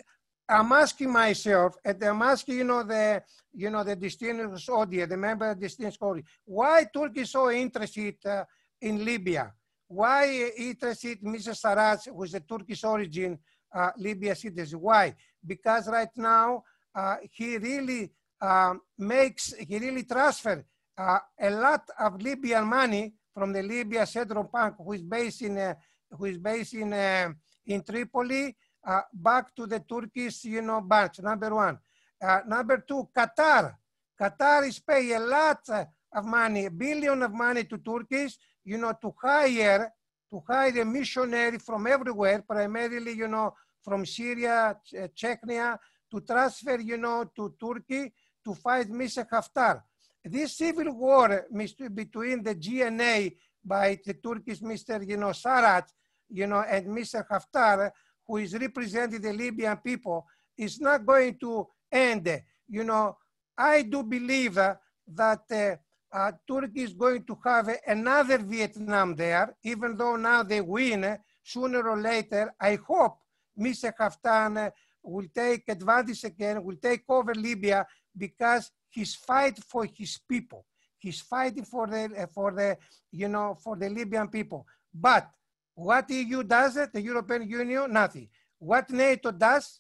I'm 0.48 0.72
asking 0.72 1.12
myself, 1.12 1.76
and 1.84 2.02
I'm 2.04 2.22
asking, 2.22 2.58
you 2.58 2.64
know, 2.64 2.84
the, 2.84 3.24
you 3.54 3.70
know, 3.70 3.84
the 3.84 3.96
distinguished 3.96 4.70
audience, 4.70 5.10
the 5.10 5.18
member 5.18 5.50
of 5.50 5.60
the 5.60 5.66
distinguished 5.66 6.02
audience, 6.02 6.28
why 6.46 6.86
Turkey 6.94 7.22
is 7.22 7.32
so 7.32 7.50
interested 7.50 8.16
uh, 8.26 8.44
in 8.82 9.04
Libya? 9.04 9.52
Why 9.94 10.52
interested 10.58 11.22
Mr. 11.22 11.54
Sarraj, 11.54 12.08
who 12.08 12.24
is 12.24 12.34
a 12.34 12.40
Turkish 12.40 12.84
origin, 12.84 13.38
uh, 13.74 13.92
Libya 13.98 14.36
citizen? 14.36 14.80
Why? 14.82 15.14
Because 15.46 15.88
right 15.88 16.10
now 16.18 16.64
uh, 16.96 17.18
he 17.32 17.58
really 17.58 18.12
um, 18.42 18.82
makes, 18.98 19.54
he 19.54 19.78
really 19.78 20.04
transfer 20.04 20.66
uh, 20.98 21.20
a 21.40 21.50
lot 21.52 21.84
of 22.00 22.20
Libyan 22.20 22.66
money 22.66 23.14
from 23.34 23.54
the 23.54 23.62
Libya 23.62 24.06
Central 24.08 24.46
Bank, 24.46 24.76
who 24.78 24.94
is 24.94 25.04
based 25.04 25.44
in, 25.44 25.58
uh, 25.60 25.76
who 26.10 26.26
is 26.26 26.40
based 26.40 26.74
in, 26.74 26.92
uh, 26.92 27.30
in 27.68 27.84
Tripoli, 27.84 28.56
uh, 28.88 29.02
back 29.14 29.56
to 29.56 29.68
the 29.68 29.80
Turkish, 29.80 30.46
you 30.46 30.62
know, 30.62 30.82
banks, 30.82 31.20
number 31.20 31.54
one. 31.54 31.78
Uh, 32.22 32.40
number 32.48 32.84
two, 32.88 33.08
Qatar. 33.16 33.76
Qatar 34.20 34.68
is 34.68 34.80
paying 34.80 35.14
a 35.14 35.20
lot 35.20 35.62
of 35.70 36.26
money, 36.26 36.66
a 36.66 36.72
billion 36.72 37.22
of 37.22 37.34
money 37.34 37.64
to 37.66 37.78
Turkish, 37.78 38.38
you 38.64 38.78
know, 38.78 38.94
to 39.02 39.14
hire, 39.22 39.92
to 40.30 40.42
hire 40.48 40.82
a 40.82 40.86
missionary 40.86 41.60
from 41.60 41.88
everywhere, 41.88 42.44
primarily, 42.48 43.14
you 43.14 43.28
know, 43.28 43.54
from 43.84 44.06
Syria, 44.06 44.78
Chechnya, 45.16 45.78
to 46.12 46.22
transfer, 46.22 46.80
you 46.80 46.98
know, 46.98 47.26
to 47.36 47.54
Turkey 47.60 48.14
to 48.44 48.54
fight 48.54 48.90
Mr. 48.90 49.28
Haftar. 49.30 49.82
This 50.24 50.58
civil 50.58 50.94
war 50.94 51.46
between 51.94 52.44
the 52.44 52.56
GNA 52.56 53.32
by 53.64 54.00
the 54.06 54.14
Turkish 54.14 54.60
Mr. 54.60 55.06
You 55.08 55.18
know, 55.18 55.30
Sarraj, 55.30 55.86
you 56.30 56.48
know, 56.48 56.62
and 56.62 56.88
Mr. 56.88 57.26
Haftar, 57.30 57.92
who 58.26 58.38
is 58.38 58.54
representing 58.54 59.22
the 59.22 59.34
Libyan 59.34 59.78
people, 59.78 60.26
is 60.58 60.80
not 60.80 61.06
going 61.06 61.38
to 61.40 61.68
end. 61.92 62.42
You 62.68 62.84
know, 62.84 63.18
I 63.58 63.82
do 63.84 64.04
believe 64.04 64.58
uh, 64.58 64.76
that 65.08 65.44
uh, 65.52 65.76
uh, 66.14 66.32
Turkey 66.48 66.82
is 66.84 66.94
going 66.94 67.24
to 67.24 67.38
have 67.44 67.70
another 67.88 68.38
Vietnam 68.38 69.16
there, 69.16 69.56
even 69.64 69.98
though 69.98 70.16
now 70.16 70.44
they 70.44 70.62
win, 70.62 71.04
uh, 71.04 71.18
sooner 71.44 71.88
or 71.90 72.00
later, 72.00 72.54
I 72.62 72.78
hope 72.88 73.18
Mr. 73.60 73.92
Haftar 74.00 74.68
uh, 74.68 74.70
will 75.02 75.28
take 75.34 75.64
advantage 75.68 76.24
again, 76.24 76.64
will 76.64 76.76
take 76.76 77.04
over 77.10 77.34
Libya 77.34 77.86
because 78.16 78.72
he's 78.90 79.16
fighting 79.16 79.64
for 79.68 79.86
his 79.86 80.20
people. 80.30 80.66
He's 81.00 81.20
fighting 81.20 81.66
for 81.66 81.88
the, 81.88 82.12
uh, 82.18 82.28
for 82.28 82.52
the, 82.52 82.78
you 83.12 83.28
know, 83.28 83.58
for 83.62 83.76
the 83.76 83.90
Libyan 83.90 84.28
people. 84.28 84.68
But 84.94 85.28
what 85.74 86.10
EU 86.12 86.44
does 86.44 86.76
the 86.76 87.02
European 87.02 87.50
Union, 87.50 87.92
nothing. 87.92 88.30
What 88.60 88.90
NATO 88.92 89.32
does, 89.32 89.80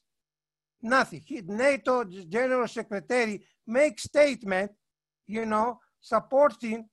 nothing. 0.81 1.23
NATO 1.45 2.03
General 2.03 2.67
Secretary 2.67 3.45
makes 3.67 4.03
statement, 4.03 4.71
you 5.27 5.45
know, 5.45 5.79
supporting 6.03 6.85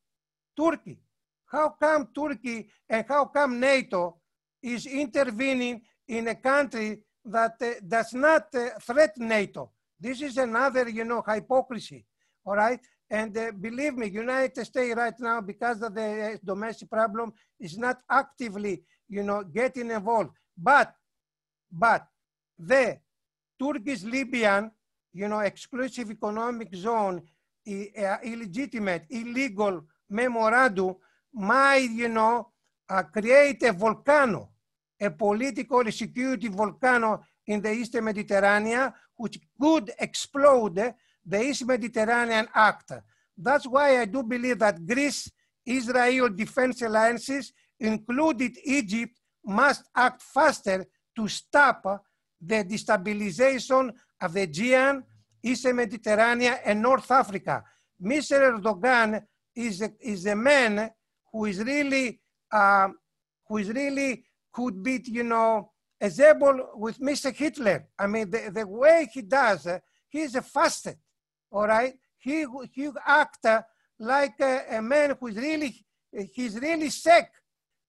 Turkey. 0.56 0.98
How 1.46 1.70
come 1.70 2.08
Turkey 2.14 2.68
and 2.88 3.04
how 3.06 3.26
come 3.26 3.58
NATO 3.58 4.16
is 4.62 4.86
intervening 4.86 5.82
in 6.06 6.28
a 6.28 6.36
country 6.36 7.02
that 7.24 7.56
uh, 7.60 7.72
does 7.86 8.14
not 8.14 8.54
uh, 8.54 8.68
threaten 8.80 9.28
NATO? 9.28 9.72
This 9.98 10.22
is 10.22 10.36
another, 10.38 10.88
you 10.88 11.04
know, 11.04 11.22
hypocrisy, 11.26 12.06
all 12.46 12.54
right? 12.54 12.80
And 13.10 13.36
uh, 13.36 13.50
believe 13.52 13.96
me, 13.96 14.08
United 14.08 14.64
States 14.64 14.94
right 14.96 15.18
now, 15.18 15.40
because 15.40 15.82
of 15.82 15.92
the 15.92 16.34
uh, 16.34 16.36
domestic 16.44 16.88
problem, 16.88 17.32
is 17.58 17.76
not 17.76 17.98
actively, 18.08 18.84
you 19.08 19.24
know, 19.24 19.42
getting 19.42 19.90
involved. 19.90 20.30
But, 20.56 20.94
but 21.70 22.06
the 22.56 22.98
Turkish 23.60 24.04
Libyan, 24.04 24.70
you 25.12 25.26
know, 25.26 25.40
exclusive 25.40 26.10
economic 26.10 26.72
zone, 26.74 27.22
illegitimate, 28.22 29.06
illegal 29.10 29.84
memorandum 30.08 30.96
might, 31.32 31.90
you 31.90 32.08
know, 32.08 32.48
uh, 32.88 33.02
create 33.04 33.62
a 33.62 33.72
volcano, 33.72 34.50
a 35.00 35.10
political 35.10 35.90
security 35.90 36.48
volcano 36.48 37.24
in 37.46 37.60
the 37.60 37.72
Eastern 37.72 38.04
Mediterranean, 38.04 38.92
which 39.16 39.38
could 39.60 39.92
explode 39.98 40.94
the 41.24 41.42
East 41.42 41.64
Mediterranean 41.66 42.48
Act. 42.54 42.92
That's 43.36 43.66
why 43.66 44.00
I 44.00 44.04
do 44.04 44.22
believe 44.22 44.58
that 44.58 44.84
Greece, 44.84 45.30
Israel 45.64 46.28
defense 46.28 46.82
alliances, 46.82 47.52
included 47.78 48.56
Egypt, 48.64 49.18
must 49.44 49.84
act 49.94 50.22
faster 50.22 50.86
to 51.16 51.28
stop 51.28 52.04
the 52.40 52.64
destabilization 52.64 53.92
of 54.20 54.32
the 54.32 54.42
Aegean, 54.42 55.04
Eastern 55.42 55.76
Mediterranean, 55.76 56.58
and 56.64 56.82
North 56.82 57.10
Africa. 57.10 57.64
Mr. 58.02 58.58
Erdogan 58.58 59.22
is 59.54 59.82
a, 59.82 59.92
is 60.00 60.26
a 60.26 60.36
man 60.36 60.90
who 61.32 61.44
is 61.46 61.62
really, 61.62 62.20
uh, 62.52 62.88
who 63.46 63.58
is 63.58 63.68
really 63.68 64.24
could 64.52 64.82
be, 64.82 65.02
you 65.06 65.22
know, 65.22 65.70
as 66.00 66.18
able 66.18 66.70
with 66.74 66.98
Mr. 66.98 67.34
Hitler. 67.34 67.88
I 67.98 68.06
mean, 68.06 68.30
the, 68.30 68.50
the 68.52 68.66
way 68.66 69.08
he 69.12 69.22
does, 69.22 69.66
uh, 69.66 69.78
he's 70.08 70.34
a 70.34 70.42
fasted, 70.42 70.96
all 71.50 71.66
right? 71.66 71.94
He, 72.18 72.46
he 72.72 72.90
act 73.06 73.44
uh, 73.44 73.62
like 73.98 74.40
a, 74.40 74.76
a, 74.76 74.82
man 74.82 75.14
who's 75.18 75.36
really, 75.36 75.84
he's 76.32 76.58
really 76.58 76.90
sick. 76.90 77.28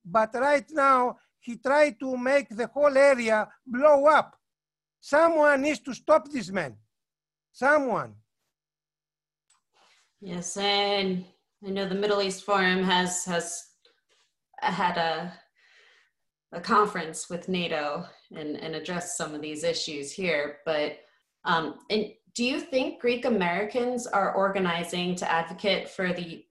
But 0.04 0.34
right 0.34 0.66
now, 0.72 1.18
he 1.40 1.56
tried 1.58 2.00
to 2.00 2.18
make 2.18 2.50
the 2.50 2.68
whole 2.68 2.96
area 2.96 3.48
blow 3.66 4.06
up. 4.06 4.38
Someone 5.00 5.62
needs 5.62 5.80
to 5.80 5.94
stop 5.94 6.30
this 6.30 6.52
man. 6.52 6.76
Someone. 7.54 8.16
Yes, 10.22 10.56
and 10.58 11.26
I 11.66 11.70
know 11.70 11.88
the 11.88 11.96
Middle 11.96 12.22
East 12.22 12.44
Forum 12.44 12.84
has 12.84 13.26
has 13.26 13.64
had 14.62 14.98
a 14.98 15.34
a 16.54 16.62
conference 16.62 17.30
with 17.30 17.48
NATO 17.48 18.06
and, 18.36 18.58
and 18.58 18.76
address 18.76 19.18
some 19.18 19.34
of 19.34 19.42
these 19.42 19.64
issues 19.64 20.12
here. 20.12 20.58
But 20.66 21.00
um, 21.46 21.80
and 21.90 22.12
do 22.36 22.44
you 22.44 22.60
think 22.60 23.02
Greek 23.02 23.26
Americans 23.26 24.08
are 24.08 24.36
organizing 24.36 25.16
to 25.16 25.32
advocate 25.32 25.90
for 25.90 26.14
the 26.14 26.46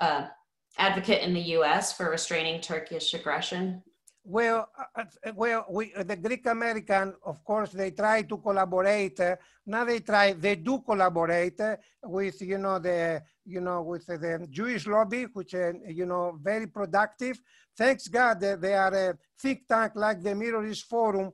uh, 0.00 0.26
advocate 0.78 1.22
in 1.22 1.34
the 1.34 1.40
U.S. 1.40 1.92
for 1.92 2.10
restraining 2.10 2.60
Turkish 2.60 3.12
aggression? 3.14 3.82
Well, 4.30 4.68
uh, 4.78 5.02
uh 5.26 5.32
well, 5.34 5.66
we, 5.68 5.92
uh, 5.92 6.04
the 6.04 6.14
Greek 6.14 6.46
American, 6.46 7.14
of 7.24 7.44
course, 7.44 7.72
they 7.72 7.90
try 7.90 8.22
to 8.22 8.38
collaborate. 8.38 9.18
Uh, 9.18 9.34
now 9.66 9.84
they 9.84 9.98
try, 9.98 10.34
they 10.34 10.54
do 10.54 10.82
collaborate 10.82 11.60
uh, 11.60 11.76
with, 12.04 12.40
you 12.40 12.58
know, 12.58 12.78
the, 12.78 13.20
you 13.44 13.60
know, 13.60 13.82
with 13.82 14.06
the 14.06 14.46
Jewish 14.48 14.86
lobby, 14.86 15.24
which, 15.24 15.56
uh, 15.56 15.72
you 15.88 16.06
know, 16.06 16.38
very 16.40 16.68
productive. 16.68 17.40
Thanks 17.76 18.06
God 18.06 18.38
they 18.38 18.74
are 18.74 18.94
a 18.94 19.18
think 19.36 19.66
tank 19.66 19.92
like 19.96 20.22
the 20.22 20.34
Middle 20.36 20.72
Forum, 20.74 21.32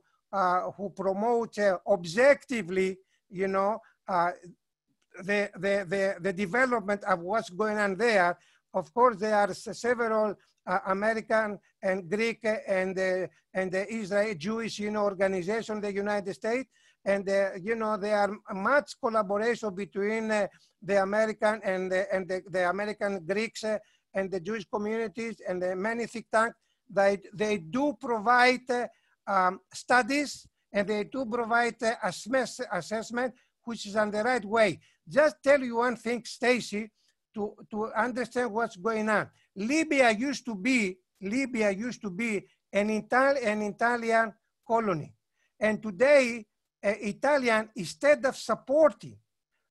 who 0.75 0.89
promote 0.89 1.59
objectively, 1.85 2.97
you 3.29 3.47
know, 3.47 3.79
the, 4.07 5.51
the, 5.53 5.85
the, 5.87 6.15
the 6.19 6.33
development 6.33 7.03
of 7.03 7.19
what's 7.19 7.51
going 7.51 7.77
on 7.77 7.95
there. 7.95 8.39
Of 8.73 8.93
course, 8.93 9.17
there 9.17 9.35
are 9.35 9.53
several 9.53 10.35
uh, 10.65 10.79
American 10.87 11.59
and 11.81 12.09
Greek 12.09 12.45
and 12.67 12.97
uh, 12.99 13.27
and 13.53 13.71
the 13.71 13.91
Israel 13.91 14.35
Jewish 14.37 14.79
you 14.79 14.91
know 14.91 15.03
organization, 15.03 15.81
the 15.81 15.93
United 15.93 16.33
States, 16.33 16.69
and 17.05 17.27
uh, 17.29 17.51
you 17.61 17.75
know 17.75 17.97
there 17.97 18.17
are 18.17 18.53
much 18.53 18.93
collaboration 19.01 19.73
between 19.73 20.29
uh, 20.29 20.47
the 20.81 21.01
American 21.01 21.61
and 21.63 21.91
the, 21.91 22.13
and 22.13 22.27
the, 22.27 22.41
the 22.49 22.69
American 22.69 23.25
Greeks 23.25 23.63
uh, 23.63 23.77
and 24.13 24.29
the 24.29 24.39
Jewish 24.39 24.65
communities 24.65 25.41
and 25.47 25.61
the 25.61 25.75
many 25.75 26.05
think 26.05 26.27
tanks. 26.31 26.55
They 26.89 27.19
they 27.33 27.57
do 27.57 27.95
provide 27.99 28.69
uh, 28.69 28.87
um, 29.27 29.59
studies 29.73 30.47
and 30.71 30.87
they 30.87 31.03
do 31.05 31.25
provide 31.25 31.75
assessment 32.03 33.33
which 33.63 33.85
is 33.85 33.95
on 33.95 34.09
the 34.11 34.23
right 34.23 34.45
way. 34.45 34.79
Just 35.07 35.35
tell 35.43 35.59
you 35.59 35.77
one 35.77 35.97
thing, 35.97 36.23
Stacy, 36.25 36.89
to, 37.37 37.53
to 37.69 37.85
understand 37.93 38.51
what's 38.51 38.75
going 38.75 39.07
on. 39.09 39.29
Libya 39.55 40.09
used 40.09 40.43
to 40.45 40.55
be, 40.55 40.97
Libya 41.21 41.69
used 41.69 42.01
to 42.01 42.09
be 42.09 42.43
an, 42.73 42.89
Ital 42.89 43.35
an 43.43 43.61
Italian 43.61 44.33
colony. 44.67 45.13
And 45.59 45.81
today, 45.81 46.45
uh, 46.83 46.93
Italian, 46.99 47.69
instead 47.75 48.25
of 48.25 48.35
supporting 48.35 49.17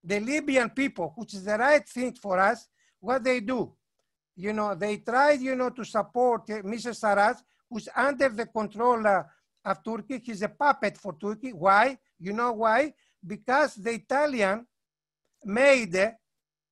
the 0.02 0.20
Libyan 0.20 0.70
people, 0.70 1.12
which 1.16 1.34
is 1.34 1.44
the 1.44 1.58
right 1.58 1.86
thing 1.88 2.12
for 2.14 2.38
us, 2.38 2.68
what 3.00 3.24
they 3.24 3.40
do, 3.40 3.72
you 4.36 4.52
know, 4.52 4.76
they 4.76 4.98
tried, 4.98 5.40
you 5.40 5.56
know, 5.56 5.70
to 5.70 5.84
support 5.84 6.42
uh, 6.50 6.62
Mrs. 6.62 7.00
Sarraj, 7.00 7.36
who's 7.68 7.88
under 7.96 8.28
the 8.28 8.46
control 8.46 9.04
uh, 9.04 9.24
of 9.64 9.82
Turkey. 9.82 10.20
He's 10.24 10.42
a 10.42 10.48
puppet 10.48 10.96
for 10.98 11.16
Turkey. 11.20 11.52
Why? 11.52 11.98
You 12.20 12.32
know 12.32 12.52
why? 12.52 12.94
Because 13.26 13.74
the 13.74 13.90
Italian 13.90 14.66
made 15.44 16.14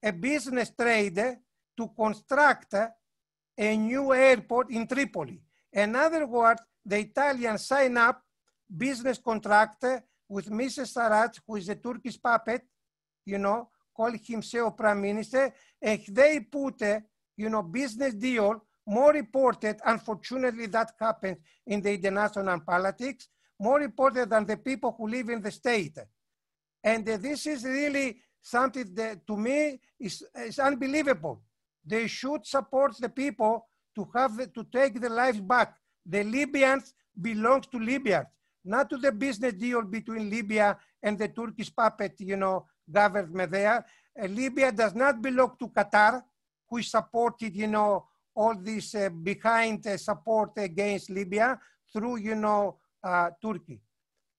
a 0.04 0.12
business 0.12 0.70
trade 0.78 1.38
to 1.76 1.88
construct 1.96 2.74
a 3.56 3.76
new 3.76 4.12
airport 4.12 4.70
in 4.70 4.86
Tripoli. 4.86 5.40
In 5.72 5.96
other 5.96 6.26
words, 6.26 6.62
the 6.84 6.98
Italian 6.98 7.56
sign 7.58 7.96
up 7.96 8.22
business 8.76 9.18
contract 9.18 9.84
with 10.28 10.50
Mrs. 10.50 10.92
Sarraj, 10.94 11.40
who 11.46 11.56
is 11.56 11.68
a 11.70 11.76
Turkish 11.76 12.20
puppet, 12.20 12.62
you 13.24 13.38
know, 13.38 13.70
call 13.96 14.12
himself 14.12 14.76
prime 14.76 15.00
minister, 15.00 15.54
and 15.80 16.00
they 16.08 16.40
put 16.40 16.82
a, 16.82 17.02
you 17.36 17.48
know, 17.48 17.62
business 17.62 18.14
deal 18.14 18.62
more 18.86 19.12
reported, 19.12 19.80
unfortunately, 19.84 20.66
that 20.66 20.92
happens 21.00 21.38
in 21.66 21.80
the 21.80 21.94
international 21.94 22.60
politics, 22.60 23.28
more 23.58 23.78
reported 23.78 24.28
than 24.28 24.44
the 24.44 24.58
people 24.58 24.94
who 24.96 25.08
live 25.08 25.30
in 25.30 25.40
the 25.40 25.50
state. 25.50 25.98
And 26.82 27.06
this 27.06 27.46
is 27.46 27.64
really 27.64 28.20
something 28.44 28.94
that 28.94 29.26
to 29.26 29.36
me 29.36 29.80
is, 29.98 30.22
is 30.36 30.58
unbelievable. 30.58 31.40
They 31.84 32.06
should 32.06 32.46
support 32.46 32.94
the 33.00 33.08
people 33.08 33.66
to 33.96 34.06
have 34.14 34.36
to 34.52 34.64
take 34.64 35.00
the 35.00 35.08
lives 35.08 35.40
back. 35.40 35.74
The 36.04 36.22
Libyans 36.22 36.92
belong 37.18 37.62
to 37.72 37.78
Libyans, 37.78 38.26
not 38.64 38.90
to 38.90 38.98
the 38.98 39.10
business 39.12 39.54
deal 39.54 39.80
between 39.82 40.28
Libya 40.28 40.76
and 41.02 41.18
the 41.18 41.28
Turkish 41.28 41.74
puppet, 41.74 42.16
you 42.18 42.36
know, 42.36 42.66
government 42.90 43.50
there. 43.50 43.84
Uh, 44.20 44.26
Libya 44.26 44.70
does 44.70 44.94
not 44.94 45.22
belong 45.22 45.56
to 45.58 45.68
Qatar, 45.68 46.22
who 46.68 46.82
supported, 46.82 47.56
you 47.56 47.66
know, 47.66 48.06
all 48.36 48.54
this 48.54 48.94
uh, 48.94 49.08
behind 49.08 49.86
uh, 49.86 49.96
support 49.96 50.50
against 50.58 51.08
Libya 51.08 51.58
through, 51.90 52.16
you 52.16 52.34
know, 52.34 52.76
uh, 53.02 53.30
Turkey. 53.42 53.80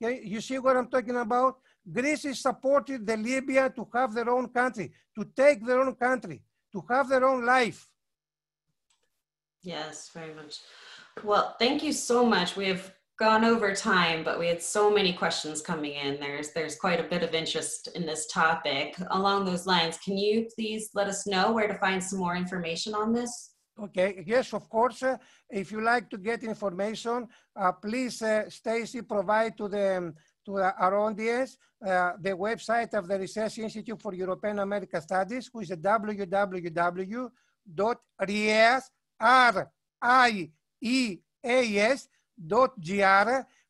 Okay? 0.01 0.21
You 0.23 0.41
see 0.41 0.59
what 0.59 0.77
I'm 0.77 0.89
talking 0.89 1.15
about? 1.15 1.57
Greece 1.91 2.25
is 2.25 2.41
supported 2.41 3.05
the 3.05 3.17
Libya 3.17 3.69
to 3.69 3.87
have 3.93 4.13
their 4.13 4.29
own 4.29 4.47
country, 4.49 4.91
to 5.17 5.25
take 5.35 5.65
their 5.65 5.79
own 5.81 5.95
country, 5.95 6.41
to 6.71 6.83
have 6.89 7.09
their 7.09 7.23
own 7.23 7.45
life. 7.45 7.87
Yes, 9.61 10.09
very 10.13 10.33
much. 10.33 10.59
Well, 11.23 11.55
thank 11.59 11.83
you 11.83 11.91
so 11.91 12.25
much. 12.25 12.55
We 12.55 12.67
have 12.67 12.93
gone 13.17 13.45
over 13.45 13.73
time, 13.73 14.23
but 14.23 14.37
we 14.37 14.47
had 14.47 14.61
so 14.61 14.91
many 14.91 15.13
questions 15.13 15.61
coming 15.61 15.93
in. 15.93 16.19
There's 16.19 16.51
there's 16.51 16.75
quite 16.75 16.99
a 16.99 17.03
bit 17.03 17.23
of 17.23 17.33
interest 17.33 17.87
in 17.95 18.05
this 18.05 18.27
topic. 18.27 18.95
Along 19.11 19.45
those 19.45 19.65
lines, 19.65 19.97
can 19.97 20.17
you 20.17 20.47
please 20.53 20.89
let 20.93 21.07
us 21.07 21.25
know 21.25 21.51
where 21.51 21.67
to 21.67 21.75
find 21.75 22.03
some 22.03 22.19
more 22.19 22.35
information 22.35 22.93
on 22.93 23.13
this? 23.13 23.51
Okay, 23.81 24.23
yes, 24.25 24.53
of 24.53 24.69
course. 24.69 25.03
Uh, 25.03 25.17
if 25.49 25.71
you 25.71 25.81
like 25.81 26.09
to 26.09 26.17
get 26.17 26.43
information, 26.43 27.27
uh, 27.55 27.71
please, 27.73 28.21
uh, 28.21 28.49
Stacy, 28.49 29.01
provide 29.01 29.57
to 29.57 29.67
the 29.67 30.13
to 30.45 30.57
our 30.57 30.95
audience 30.97 31.57
uh, 31.85 32.13
the 32.19 32.31
website 32.31 32.93
of 32.93 33.07
the 33.07 33.19
Research 33.19 33.57
Institute 33.59 34.01
for 34.01 34.13
European 34.13 34.59
American 34.59 35.01
Studies, 35.01 35.49
which 35.51 35.71
is 35.71 35.77
www.rieas.gr. 35.77 37.27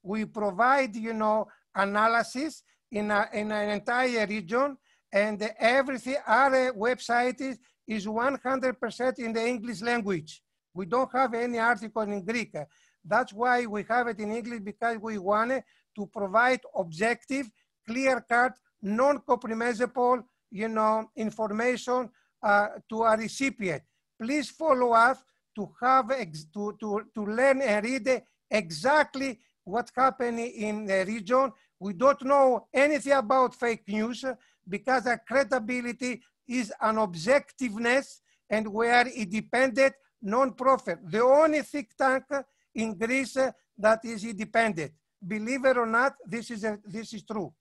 We 0.04 0.26
provide, 0.26 0.96
you 0.96 1.14
know, 1.14 1.48
analysis 1.74 2.64
in, 2.92 3.12
a, 3.12 3.28
in 3.34 3.52
an 3.52 3.70
entire 3.70 4.26
region 4.28 4.78
and 5.12 5.42
everything, 5.60 6.18
our 6.28 6.74
website 6.74 7.40
is 7.42 7.58
is 7.88 8.08
100% 8.08 9.20
in 9.20 9.32
the 9.32 9.48
English 9.48 9.82
language. 9.82 10.42
We 10.74 10.86
don't 10.88 11.12
have 11.12 11.34
any 11.34 11.60
article 11.60 12.02
in 12.02 12.26
Greek. 12.26 12.56
That's 13.04 13.32
why 13.32 13.66
we 13.68 13.86
have 13.88 14.08
it 14.08 14.20
in 14.20 14.32
English 14.32 14.62
because 14.62 14.98
we 14.98 15.18
wanted 15.20 15.64
to 15.95 16.05
provide 16.08 16.62
objective, 16.75 17.49
clear-cut, 17.88 18.53
non-compromisable, 18.81 20.23
you 20.51 20.67
know, 20.67 21.10
information 21.15 22.10
uh, 22.43 22.67
to 22.89 23.03
a 23.03 23.17
recipient. 23.17 23.81
Please 24.21 24.49
follow 24.49 24.91
us 24.91 25.23
to 25.55 25.69
have 25.81 26.10
to, 26.53 26.77
to, 26.79 27.01
to 27.13 27.25
learn 27.25 27.62
and 27.62 27.86
read 27.86 28.21
exactly 28.51 29.39
what's 29.63 29.91
happening 29.95 30.51
in 30.51 30.86
the 30.86 31.03
region. 31.05 31.51
We 31.79 31.93
don't 31.93 32.23
know 32.23 32.67
anything 32.73 33.13
about 33.13 33.55
fake 33.55 33.88
news 33.88 34.23
because 34.67 35.08
our 35.08 35.21
credibility 35.27 36.21
is 36.47 36.71
an 36.81 36.95
objectiveness 36.95 38.19
and 38.49 38.67
we 38.67 38.88
are 38.88 39.08
independent 39.08 39.93
non-profit. 40.21 40.99
The 41.10 41.21
only 41.21 41.62
think 41.62 41.89
tank 41.97 42.25
in 42.73 42.97
Greece 42.97 43.38
that 43.77 44.05
is 44.05 44.23
independent. 44.23 44.91
Believe 45.28 45.66
it 45.66 45.78
or 45.78 45.86
not, 45.86 46.16
this 46.26 46.52
is, 46.52 46.64
a, 46.64 46.78
this 46.86 47.14
is 47.14 47.24
true. 47.24 47.54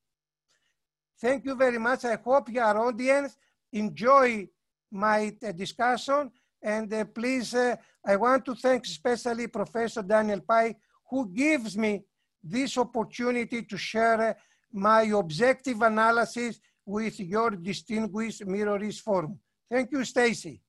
Thank 1.20 1.44
you 1.44 1.54
very 1.54 1.78
much. 1.78 2.04
I 2.04 2.16
hope 2.16 2.50
your 2.50 2.78
audience 2.78 3.36
enjoy 3.72 4.48
my 4.90 5.34
uh, 5.46 5.52
discussion. 5.52 6.30
And 6.62 6.92
uh, 6.92 7.04
please, 7.04 7.54
uh, 7.54 7.76
I 8.06 8.16
want 8.16 8.44
to 8.46 8.54
thank 8.54 8.86
especially 8.86 9.46
Professor 9.46 10.02
Daniel 10.02 10.40
Pipes, 10.40 10.78
who 11.10 11.28
gives 11.28 11.76
me 11.76 12.02
this 12.42 12.76
opportunity 12.76 13.62
to 13.62 13.76
share 13.76 14.36
my 14.72 15.02
objective 15.02 15.80
analysis 15.82 16.60
with 16.84 17.18
your 17.20 17.50
distinguished 17.50 18.42
East 18.82 19.00
Forum. 19.02 19.38
Thank 19.70 19.92
you, 19.92 20.04
Stacy. 20.04 20.60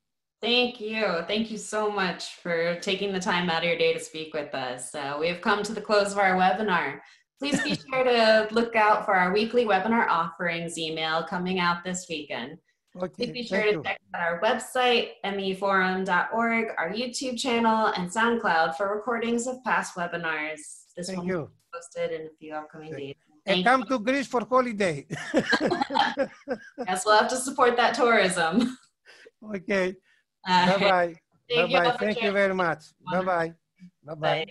Thank 0.46 0.80
you. 0.80 1.24
Thank 1.26 1.50
you 1.50 1.58
so 1.58 1.90
much 1.90 2.36
for 2.36 2.76
taking 2.80 3.12
the 3.12 3.20
time 3.20 3.50
out 3.50 3.64
of 3.64 3.68
your 3.68 3.80
day 3.80 3.94
to 3.94 4.00
speak 4.00 4.32
with 4.32 4.54
us. 4.54 4.94
Uh, 4.94 5.18
we 5.20 5.28
have 5.28 5.42
come 5.42 5.64
to 5.64 5.74
the 5.74 5.82
close 5.82 6.12
of 6.12 6.20
our 6.20 6.36
webinar. 6.36 7.00
Please 7.40 7.60
be 7.64 7.74
sure 7.74 8.04
to 8.04 8.48
look 8.52 8.76
out 8.76 9.06
for 9.06 9.16
our 9.16 9.34
weekly 9.34 9.66
webinar 9.66 10.08
offerings 10.08 10.78
email 10.78 11.24
coming 11.24 11.58
out 11.58 11.84
this 11.84 12.06
weekend. 12.08 12.60
Okay, 12.96 13.26
Please 13.26 13.32
be 13.32 13.44
sure 13.44 13.64
to 13.64 13.72
you. 13.72 13.84
check 13.84 14.00
out 14.14 14.22
our 14.22 14.40
website, 14.42 15.14
meforum.org, 15.26 16.66
our 16.78 16.92
YouTube 16.92 17.40
channel, 17.40 17.88
and 17.98 18.08
SoundCloud 18.08 18.76
for 18.76 18.96
recordings 18.96 19.48
of 19.48 19.64
past 19.64 19.96
webinars. 19.96 20.60
This 20.96 21.08
Thank 21.08 21.22
one 21.22 21.28
will 21.28 21.46
be 21.48 21.54
posted 21.74 22.12
in 22.12 22.28
a 22.28 22.34
few 22.40 22.54
upcoming 22.54 22.92
Thank 22.92 23.02
days. 23.02 23.16
And 23.48 23.66
come 23.66 23.84
to 23.86 23.98
Greece 23.98 24.28
for 24.28 24.46
holiday. 24.48 25.08
yes, 25.34 27.04
we'll 27.04 27.18
have 27.18 27.30
to 27.30 27.38
support 27.38 27.78
that 27.78 27.96
tourism. 27.96 28.78
Okay. 29.54 29.94
Uh, 30.46 30.66
bye 30.68 30.78
bye. 30.78 31.16
Bye 31.54 31.68
bye. 31.68 31.92
Thank 31.92 32.22
you 32.22 32.32
very 32.32 32.54
much. 32.54 32.94
Bye 33.10 33.22
bye. 33.22 33.54
Bye 34.04 34.16
bye. 34.16 34.46